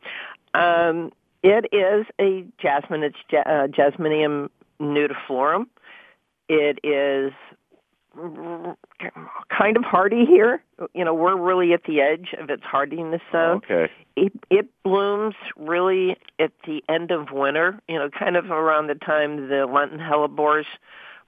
Um, 0.55 1.13
it 1.47 1.67
is 1.73 2.07
a 2.21 2.45
jasmine. 2.61 3.05
It's 3.05 3.17
uh, 3.33 3.69
Jasminum 3.69 4.49
nudiflorum. 4.81 5.67
It 6.49 6.81
is 6.83 7.33
kind 8.17 9.77
of 9.77 9.85
hardy 9.85 10.25
here. 10.25 10.63
You 10.93 11.05
know, 11.05 11.15
we're 11.15 11.37
really 11.37 11.73
at 11.73 11.85
the 11.85 12.01
edge 12.01 12.35
of 12.37 12.51
its 12.51 12.65
hardiness 12.65 13.21
zone. 13.31 13.59
Okay. 13.59 13.93
It 14.17 14.33
it 14.51 14.69
blooms 14.83 15.37
really 15.57 16.17
at 16.41 16.51
the 16.67 16.83
end 16.89 17.13
of 17.13 17.31
winter. 17.31 17.81
You 17.89 17.99
know, 17.99 18.11
kind 18.11 18.37
of 18.37 18.51
around 18.51 18.89
the 18.89 18.97
time 18.97 19.49
the 19.49 19.67
Lenten 19.67 20.01
hellebores 20.01 20.67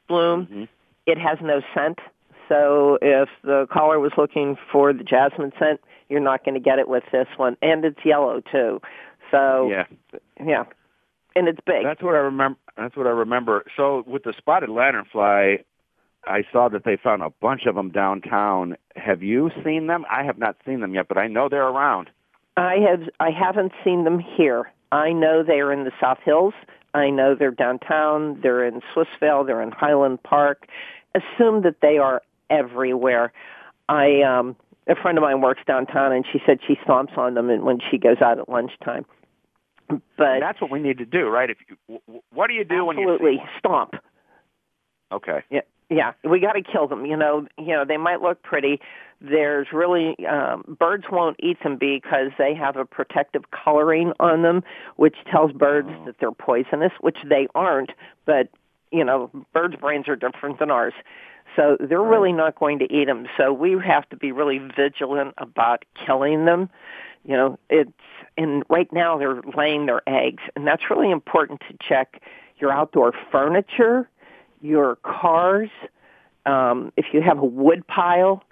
bloom. 0.08 0.46
Mm-hmm. 0.46 0.64
It 1.06 1.18
has 1.18 1.38
no 1.40 1.62
scent, 1.74 2.00
so 2.48 2.98
if 3.00 3.28
the 3.42 3.66
caller 3.72 3.98
was 4.00 4.12
looking 4.18 4.56
for 4.70 4.92
the 4.92 5.04
jasmine 5.04 5.52
scent, 5.58 5.80
you're 6.08 6.20
not 6.20 6.44
going 6.44 6.54
to 6.54 6.60
get 6.60 6.78
it 6.78 6.88
with 6.88 7.04
this 7.12 7.28
one, 7.36 7.56
and 7.62 7.84
it's 7.84 8.04
yellow 8.04 8.42
too. 8.52 8.80
So 9.30 9.70
Yeah. 9.70 9.84
yeah, 10.44 10.64
and 11.36 11.48
it's 11.48 11.60
big. 11.66 11.84
That's 11.84 12.02
what 12.02 12.14
I 12.14 12.18
remember. 12.18 12.58
That's 12.76 12.96
what 12.96 13.06
I 13.06 13.10
remember. 13.10 13.64
So 13.76 14.04
with 14.06 14.24
the 14.24 14.32
spotted 14.38 14.70
lanternfly, 14.70 15.64
I 16.26 16.44
saw 16.52 16.68
that 16.68 16.84
they 16.84 16.96
found 16.96 17.22
a 17.22 17.30
bunch 17.40 17.66
of 17.66 17.74
them 17.74 17.90
downtown. 17.90 18.76
Have 18.96 19.22
you 19.22 19.50
seen 19.64 19.86
them? 19.86 20.04
I 20.10 20.24
have 20.24 20.38
not 20.38 20.56
seen 20.66 20.80
them 20.80 20.94
yet, 20.94 21.08
but 21.08 21.18
I 21.18 21.26
know 21.26 21.48
they're 21.48 21.66
around. 21.66 22.10
I 22.56 22.76
have 22.88 23.08
I 23.20 23.30
haven't 23.30 23.72
seen 23.84 24.04
them 24.04 24.18
here. 24.18 24.70
I 24.90 25.12
know 25.12 25.42
they're 25.42 25.72
in 25.72 25.84
the 25.84 25.92
South 26.00 26.18
Hills. 26.24 26.54
I 26.94 27.10
know 27.10 27.34
they're 27.38 27.50
downtown. 27.50 28.40
They're 28.42 28.64
in 28.66 28.80
Swissvale. 28.94 29.46
They're 29.46 29.62
in 29.62 29.70
Highland 29.70 30.22
Park. 30.22 30.66
Assume 31.14 31.62
that 31.62 31.76
they 31.82 31.98
are 31.98 32.22
everywhere. 32.50 33.32
I 33.88 34.22
um 34.22 34.56
a 34.88 34.94
friend 34.94 35.18
of 35.18 35.22
mine 35.22 35.40
works 35.40 35.60
downtown, 35.66 36.12
and 36.12 36.24
she 36.30 36.40
said 36.46 36.58
she 36.66 36.76
stomps 36.76 37.16
on 37.18 37.34
them 37.34 37.50
and 37.50 37.62
when 37.64 37.78
she 37.90 37.98
goes 37.98 38.16
out 38.22 38.38
at 38.38 38.48
lunchtime. 38.48 39.04
But 39.88 40.26
And 40.26 40.42
that's 40.42 40.60
what 40.60 40.70
we 40.70 40.80
need 40.80 40.98
to 40.98 41.06
do, 41.06 41.28
right? 41.28 41.50
If 41.50 41.58
you, 41.68 42.00
what 42.32 42.48
do 42.48 42.54
you 42.54 42.64
do 42.64 42.84
when 42.84 42.98
you 42.98 43.10
absolutely 43.10 43.42
stomp. 43.58 43.94
Okay. 45.10 45.42
Yeah, 45.50 45.60
yeah, 45.90 46.12
we 46.28 46.38
got 46.38 46.52
to 46.52 46.62
kill 46.62 46.86
them. 46.86 47.06
You 47.06 47.16
know, 47.16 47.46
you 47.56 47.68
know 47.68 47.84
they 47.86 47.96
might 47.96 48.20
look 48.20 48.42
pretty. 48.42 48.80
There's 49.20 49.68
really 49.72 50.16
um, 50.26 50.76
birds 50.78 51.04
won't 51.10 51.36
eat 51.40 51.62
them 51.62 51.76
because 51.78 52.30
they 52.36 52.54
have 52.54 52.76
a 52.76 52.84
protective 52.84 53.44
coloring 53.50 54.12
on 54.20 54.42
them, 54.42 54.62
which 54.96 55.16
tells 55.30 55.52
birds 55.52 55.88
Oh. 55.90 56.04
that 56.04 56.16
they're 56.20 56.30
poisonous, 56.32 56.92
which 57.00 57.18
they 57.28 57.48
aren't. 57.54 57.90
But 58.26 58.48
you 58.92 59.04
know, 59.04 59.30
birds' 59.54 59.76
brains 59.76 60.08
are 60.08 60.16
different 60.16 60.58
than 60.58 60.70
ours, 60.70 60.94
so 61.56 61.78
they're 61.80 62.02
really 62.02 62.32
not 62.32 62.54
going 62.56 62.78
to 62.80 62.92
eat 62.92 63.06
them. 63.06 63.26
So 63.38 63.52
we 63.52 63.76
have 63.84 64.08
to 64.10 64.16
be 64.16 64.30
really 64.30 64.58
vigilant 64.58 65.34
about 65.38 65.84
killing 66.06 66.44
them. 66.44 66.68
You 67.24 67.36
know, 67.36 67.58
it's 67.70 67.90
and 68.38 68.62
right 68.70 68.90
now 68.92 69.18
they're 69.18 69.42
laying 69.54 69.84
their 69.84 70.00
eggs, 70.08 70.42
and 70.56 70.66
that's 70.66 70.84
really 70.88 71.10
important 71.10 71.60
to 71.68 71.76
check 71.86 72.22
your 72.58 72.72
outdoor 72.72 73.12
furniture 73.30 74.08
your 74.60 74.96
cars, 74.96 75.70
um, 76.46 76.92
if 76.96 77.06
you 77.12 77.20
have 77.22 77.38
a 77.38 77.44
wood 77.44 77.86
pile, 77.86 78.42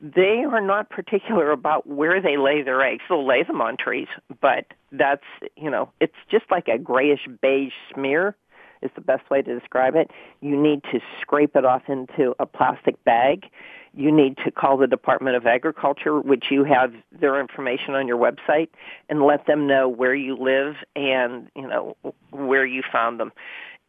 they 0.00 0.44
are 0.50 0.60
not 0.60 0.90
particular 0.90 1.50
about 1.52 1.86
where 1.86 2.20
they 2.20 2.36
lay 2.36 2.62
their 2.62 2.82
eggs. 2.82 3.02
They'll 3.08 3.26
lay 3.26 3.44
them 3.44 3.60
on 3.60 3.76
trees, 3.76 4.08
but 4.40 4.66
that's, 4.90 5.24
you 5.56 5.70
know, 5.70 5.90
it's 6.00 6.16
just 6.30 6.44
like 6.50 6.68
a 6.68 6.78
grayish 6.78 7.28
beige 7.40 7.72
smear. 7.94 8.36
Is 8.82 8.90
the 8.94 9.00
best 9.00 9.28
way 9.30 9.42
to 9.42 9.58
describe 9.58 9.94
it. 9.96 10.10
You 10.40 10.60
need 10.60 10.82
to 10.92 11.00
scrape 11.20 11.56
it 11.56 11.64
off 11.64 11.82
into 11.88 12.34
a 12.38 12.46
plastic 12.46 13.02
bag. 13.04 13.46
You 13.94 14.10
need 14.10 14.38
to 14.44 14.50
call 14.50 14.78
the 14.78 14.86
Department 14.86 15.36
of 15.36 15.46
Agriculture, 15.46 16.20
which 16.20 16.46
you 16.50 16.64
have 16.64 16.94
their 17.12 17.38
information 17.38 17.94
on 17.94 18.08
your 18.08 18.16
website, 18.16 18.68
and 19.08 19.22
let 19.22 19.46
them 19.46 19.66
know 19.66 19.88
where 19.88 20.14
you 20.14 20.36
live 20.36 20.76
and 20.96 21.50
you 21.54 21.68
know 21.68 21.96
where 22.30 22.64
you 22.64 22.82
found 22.90 23.20
them. 23.20 23.32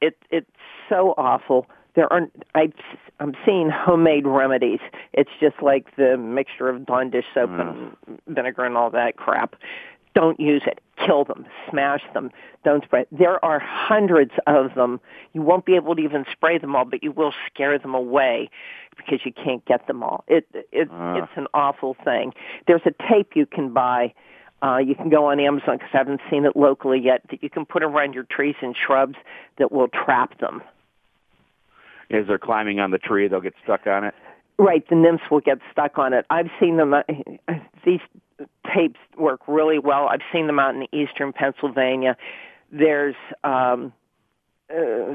It 0.02 0.18
it's 0.30 0.50
so 0.90 1.14
awful 1.18 1.68
there 1.96 2.12
are 2.12 2.28
I, 2.56 2.72
I'm 3.20 3.34
seeing 3.46 3.70
homemade 3.70 4.26
remedies. 4.26 4.80
It's 5.14 5.30
just 5.40 5.62
like 5.62 5.96
the 5.96 6.18
mixture 6.18 6.70
of 6.70 6.86
Dawn 6.86 7.10
dish 7.10 7.26
soap 7.34 7.50
mm. 7.50 7.94
and 8.08 8.20
vinegar 8.28 8.66
and 8.66 8.78
all 8.78 8.90
that 8.92 9.18
crap. 9.18 9.56
Don't 10.14 10.40
use 10.40 10.64
it. 10.66 10.80
Kill 11.06 11.26
them. 11.26 11.46
Smash 11.70 12.02
them. 12.14 12.32
Don't 12.64 12.84
spray. 12.84 13.06
There 13.12 13.44
are 13.44 13.60
hundreds 13.60 14.32
of 14.46 14.76
them. 14.76 15.00
You 15.34 15.42
won't 15.42 15.66
be 15.66 15.76
able 15.76 15.96
to 15.96 16.02
even 16.02 16.26
spray 16.32 16.58
them 16.60 16.76
all, 16.76 16.86
but 16.86 17.04
you 17.04 17.12
will 17.12 17.34
scare 17.48 17.78
them 17.80 17.96
away 17.96 18.50
because 18.96 19.20
you 19.26 19.34
can't 19.34 19.66
get 19.66 19.88
them 19.88 20.04
all. 20.04 20.24
It, 20.28 20.48
it 20.72 20.90
uh. 20.92 21.16
it's 21.16 21.32
an 21.36 21.48
awful 21.54 21.96
thing. 22.04 22.34
There's 22.68 22.84
a 22.86 22.94
tape 23.10 23.32
you 23.36 23.46
can 23.46 23.74
buy. 23.74 24.14
Uh, 24.62 24.78
you 24.78 24.96
can 24.96 25.10
go 25.10 25.26
on 25.26 25.40
Amazon 25.40 25.78
because 25.78 25.90
I 25.94 25.98
haven't 25.98 26.22
seen 26.30 26.46
it 26.46 26.56
locally 26.56 27.00
yet. 27.00 27.22
That 27.32 27.44
you 27.44 27.50
can 27.50 27.66
put 27.66 27.84
around 27.84 28.14
your 28.14 28.24
trees 28.24 28.56
and 28.62 28.76
shrubs 28.76 29.16
that 29.58 29.72
will 29.72 29.90
trap 29.90 30.40
them 30.40 30.62
as 32.14 32.28
they're 32.28 32.38
climbing 32.38 32.80
on 32.80 32.92
the 32.92 32.98
tree, 32.98 33.28
they'll 33.28 33.42
get 33.42 33.56
stuck 33.64 33.88
on 33.88 34.04
it. 34.04 34.14
Right, 34.58 34.88
the 34.88 34.96
nymphs 34.96 35.24
will 35.32 35.40
get 35.40 35.58
stuck 35.72 35.98
on 35.98 36.14
it. 36.14 36.26
I've 36.30 36.50
seen 36.60 36.78
them. 36.78 36.94
Uh, 36.94 37.02
these 37.86 38.00
tapes 38.74 39.00
work 39.18 39.42
really 39.48 39.80
well. 39.80 40.08
I've 40.08 40.22
seen 40.32 40.48
them 40.48 40.60
out 40.60 40.76
in 40.76 40.88
eastern 40.94 41.34
Pennsylvania. 41.34 42.18
There's 42.72 43.16
um, 43.44 43.94
uh, 44.70 45.14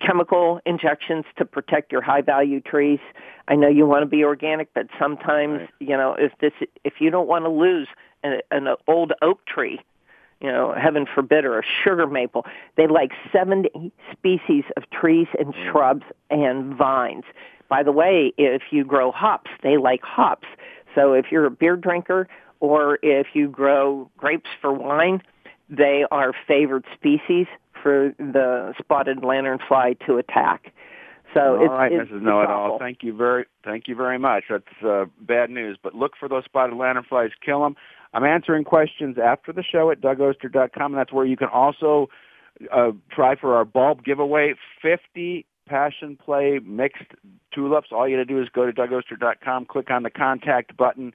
chemical 0.00 0.60
injections 0.66 1.24
to 1.38 1.44
protect 1.44 1.92
your 1.92 2.02
high 2.02 2.22
value 2.22 2.60
trees. 2.60 3.00
I 3.48 3.56
know 3.56 3.68
you 3.68 3.86
want 3.86 4.02
to 4.02 4.06
be 4.06 4.24
organic, 4.24 4.72
but 4.74 4.86
sometimes 4.98 5.60
right. 5.60 5.70
you 5.80 5.96
know 5.96 6.14
if 6.18 6.32
this 6.40 6.52
if 6.84 6.94
you 7.00 7.10
don't 7.10 7.28
want 7.28 7.44
to 7.44 7.50
lose 7.50 7.88
an, 8.22 8.40
an 8.50 8.68
old 8.86 9.12
oak 9.22 9.44
tree 9.46 9.80
you 10.40 10.50
know, 10.50 10.74
heaven 10.74 11.06
forbid, 11.14 11.44
or 11.44 11.58
a 11.58 11.62
sugar 11.84 12.06
maple. 12.06 12.46
They 12.76 12.86
like 12.86 13.10
70 13.32 13.92
species 14.10 14.64
of 14.76 14.84
trees 14.90 15.26
and 15.38 15.54
mm. 15.54 15.70
shrubs 15.70 16.04
and 16.30 16.74
vines. 16.74 17.24
By 17.68 17.82
the 17.82 17.92
way, 17.92 18.32
if 18.36 18.62
you 18.70 18.84
grow 18.84 19.12
hops, 19.12 19.50
they 19.62 19.76
like 19.76 20.02
hops. 20.02 20.48
So 20.94 21.12
if 21.12 21.26
you're 21.30 21.46
a 21.46 21.50
beer 21.50 21.76
drinker 21.76 22.28
or 22.60 22.98
if 23.02 23.28
you 23.34 23.48
grow 23.48 24.10
grapes 24.16 24.50
for 24.60 24.72
wine, 24.72 25.22
they 25.68 26.04
are 26.10 26.32
favored 26.46 26.84
species 26.94 27.46
for 27.82 28.12
the 28.18 28.74
spotted 28.78 29.18
lanternfly 29.18 30.04
to 30.06 30.16
attack. 30.16 30.72
So 31.32 31.56
all 31.56 31.64
it's, 31.64 31.70
right, 31.70 31.92
it's, 31.92 32.10
Mrs. 32.10 32.22
Know 32.22 32.42
It 32.42 32.50
All. 32.50 32.78
Thank 32.78 32.98
you 33.02 33.16
very, 33.16 33.46
thank 33.64 33.86
you 33.86 33.94
very 33.94 34.18
much. 34.18 34.44
That's 34.50 34.64
uh, 34.84 35.04
bad 35.20 35.50
news, 35.50 35.78
but 35.80 35.94
look 35.94 36.12
for 36.18 36.28
those 36.28 36.44
spotted 36.44 36.74
lanternflies. 36.74 37.30
Kill 37.44 37.62
them. 37.62 37.76
I'm 38.12 38.24
answering 38.24 38.64
questions 38.64 39.16
after 39.22 39.52
the 39.52 39.62
show 39.62 39.90
at 39.90 40.00
DougOster.com, 40.00 40.92
and 40.92 40.98
that's 40.98 41.12
where 41.12 41.24
you 41.24 41.36
can 41.36 41.48
also 41.48 42.08
uh, 42.72 42.90
try 43.10 43.36
for 43.36 43.54
our 43.54 43.64
bulb 43.64 44.04
giveaway. 44.04 44.54
50 44.82 45.46
passion 45.70 46.18
play 46.22 46.58
mixed 46.62 47.12
tulips. 47.54 47.88
All 47.92 48.06
you 48.08 48.16
got 48.16 48.26
to 48.28 48.34
do 48.34 48.42
is 48.42 48.48
go 48.48 48.66
to 48.66 48.72
DougOster.com, 48.72 49.66
click 49.66 49.90
on 49.90 50.02
the 50.02 50.10
contact 50.10 50.76
button, 50.76 51.14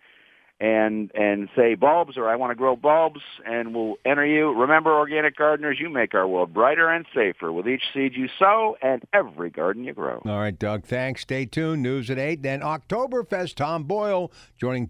and 0.61 1.11
and 1.13 1.49
say 1.53 1.75
bulbs 1.75 2.15
or 2.15 2.29
I 2.29 2.37
want 2.37 2.51
to 2.51 2.55
grow 2.55 2.77
bulbs, 2.77 3.19
and 3.45 3.75
we'll 3.75 3.95
enter 4.05 4.25
you. 4.25 4.53
Remember, 4.53 4.93
organic 4.93 5.35
gardeners, 5.35 5.77
you 5.79 5.89
make 5.89 6.13
our 6.15 6.25
world 6.25 6.53
brighter 6.53 6.89
and 6.89 7.05
safer 7.13 7.51
with 7.51 7.67
each 7.67 7.83
seed 7.93 8.13
you 8.15 8.29
sow 8.39 8.77
and 8.81 9.03
every 9.13 9.49
garden 9.49 9.83
you 9.83 9.93
grow. 9.93 10.21
All 10.25 10.39
right, 10.39 10.57
Doug. 10.57 10.85
Thanks. 10.85 11.21
Stay 11.21 11.45
tuned. 11.45 11.83
News 11.83 12.09
at 12.09 12.17
eight. 12.17 12.41
Then 12.41 12.61
Oktoberfest. 12.61 13.55
Tom 13.55 13.83
Boyle 13.83 14.31
joining. 14.57 14.89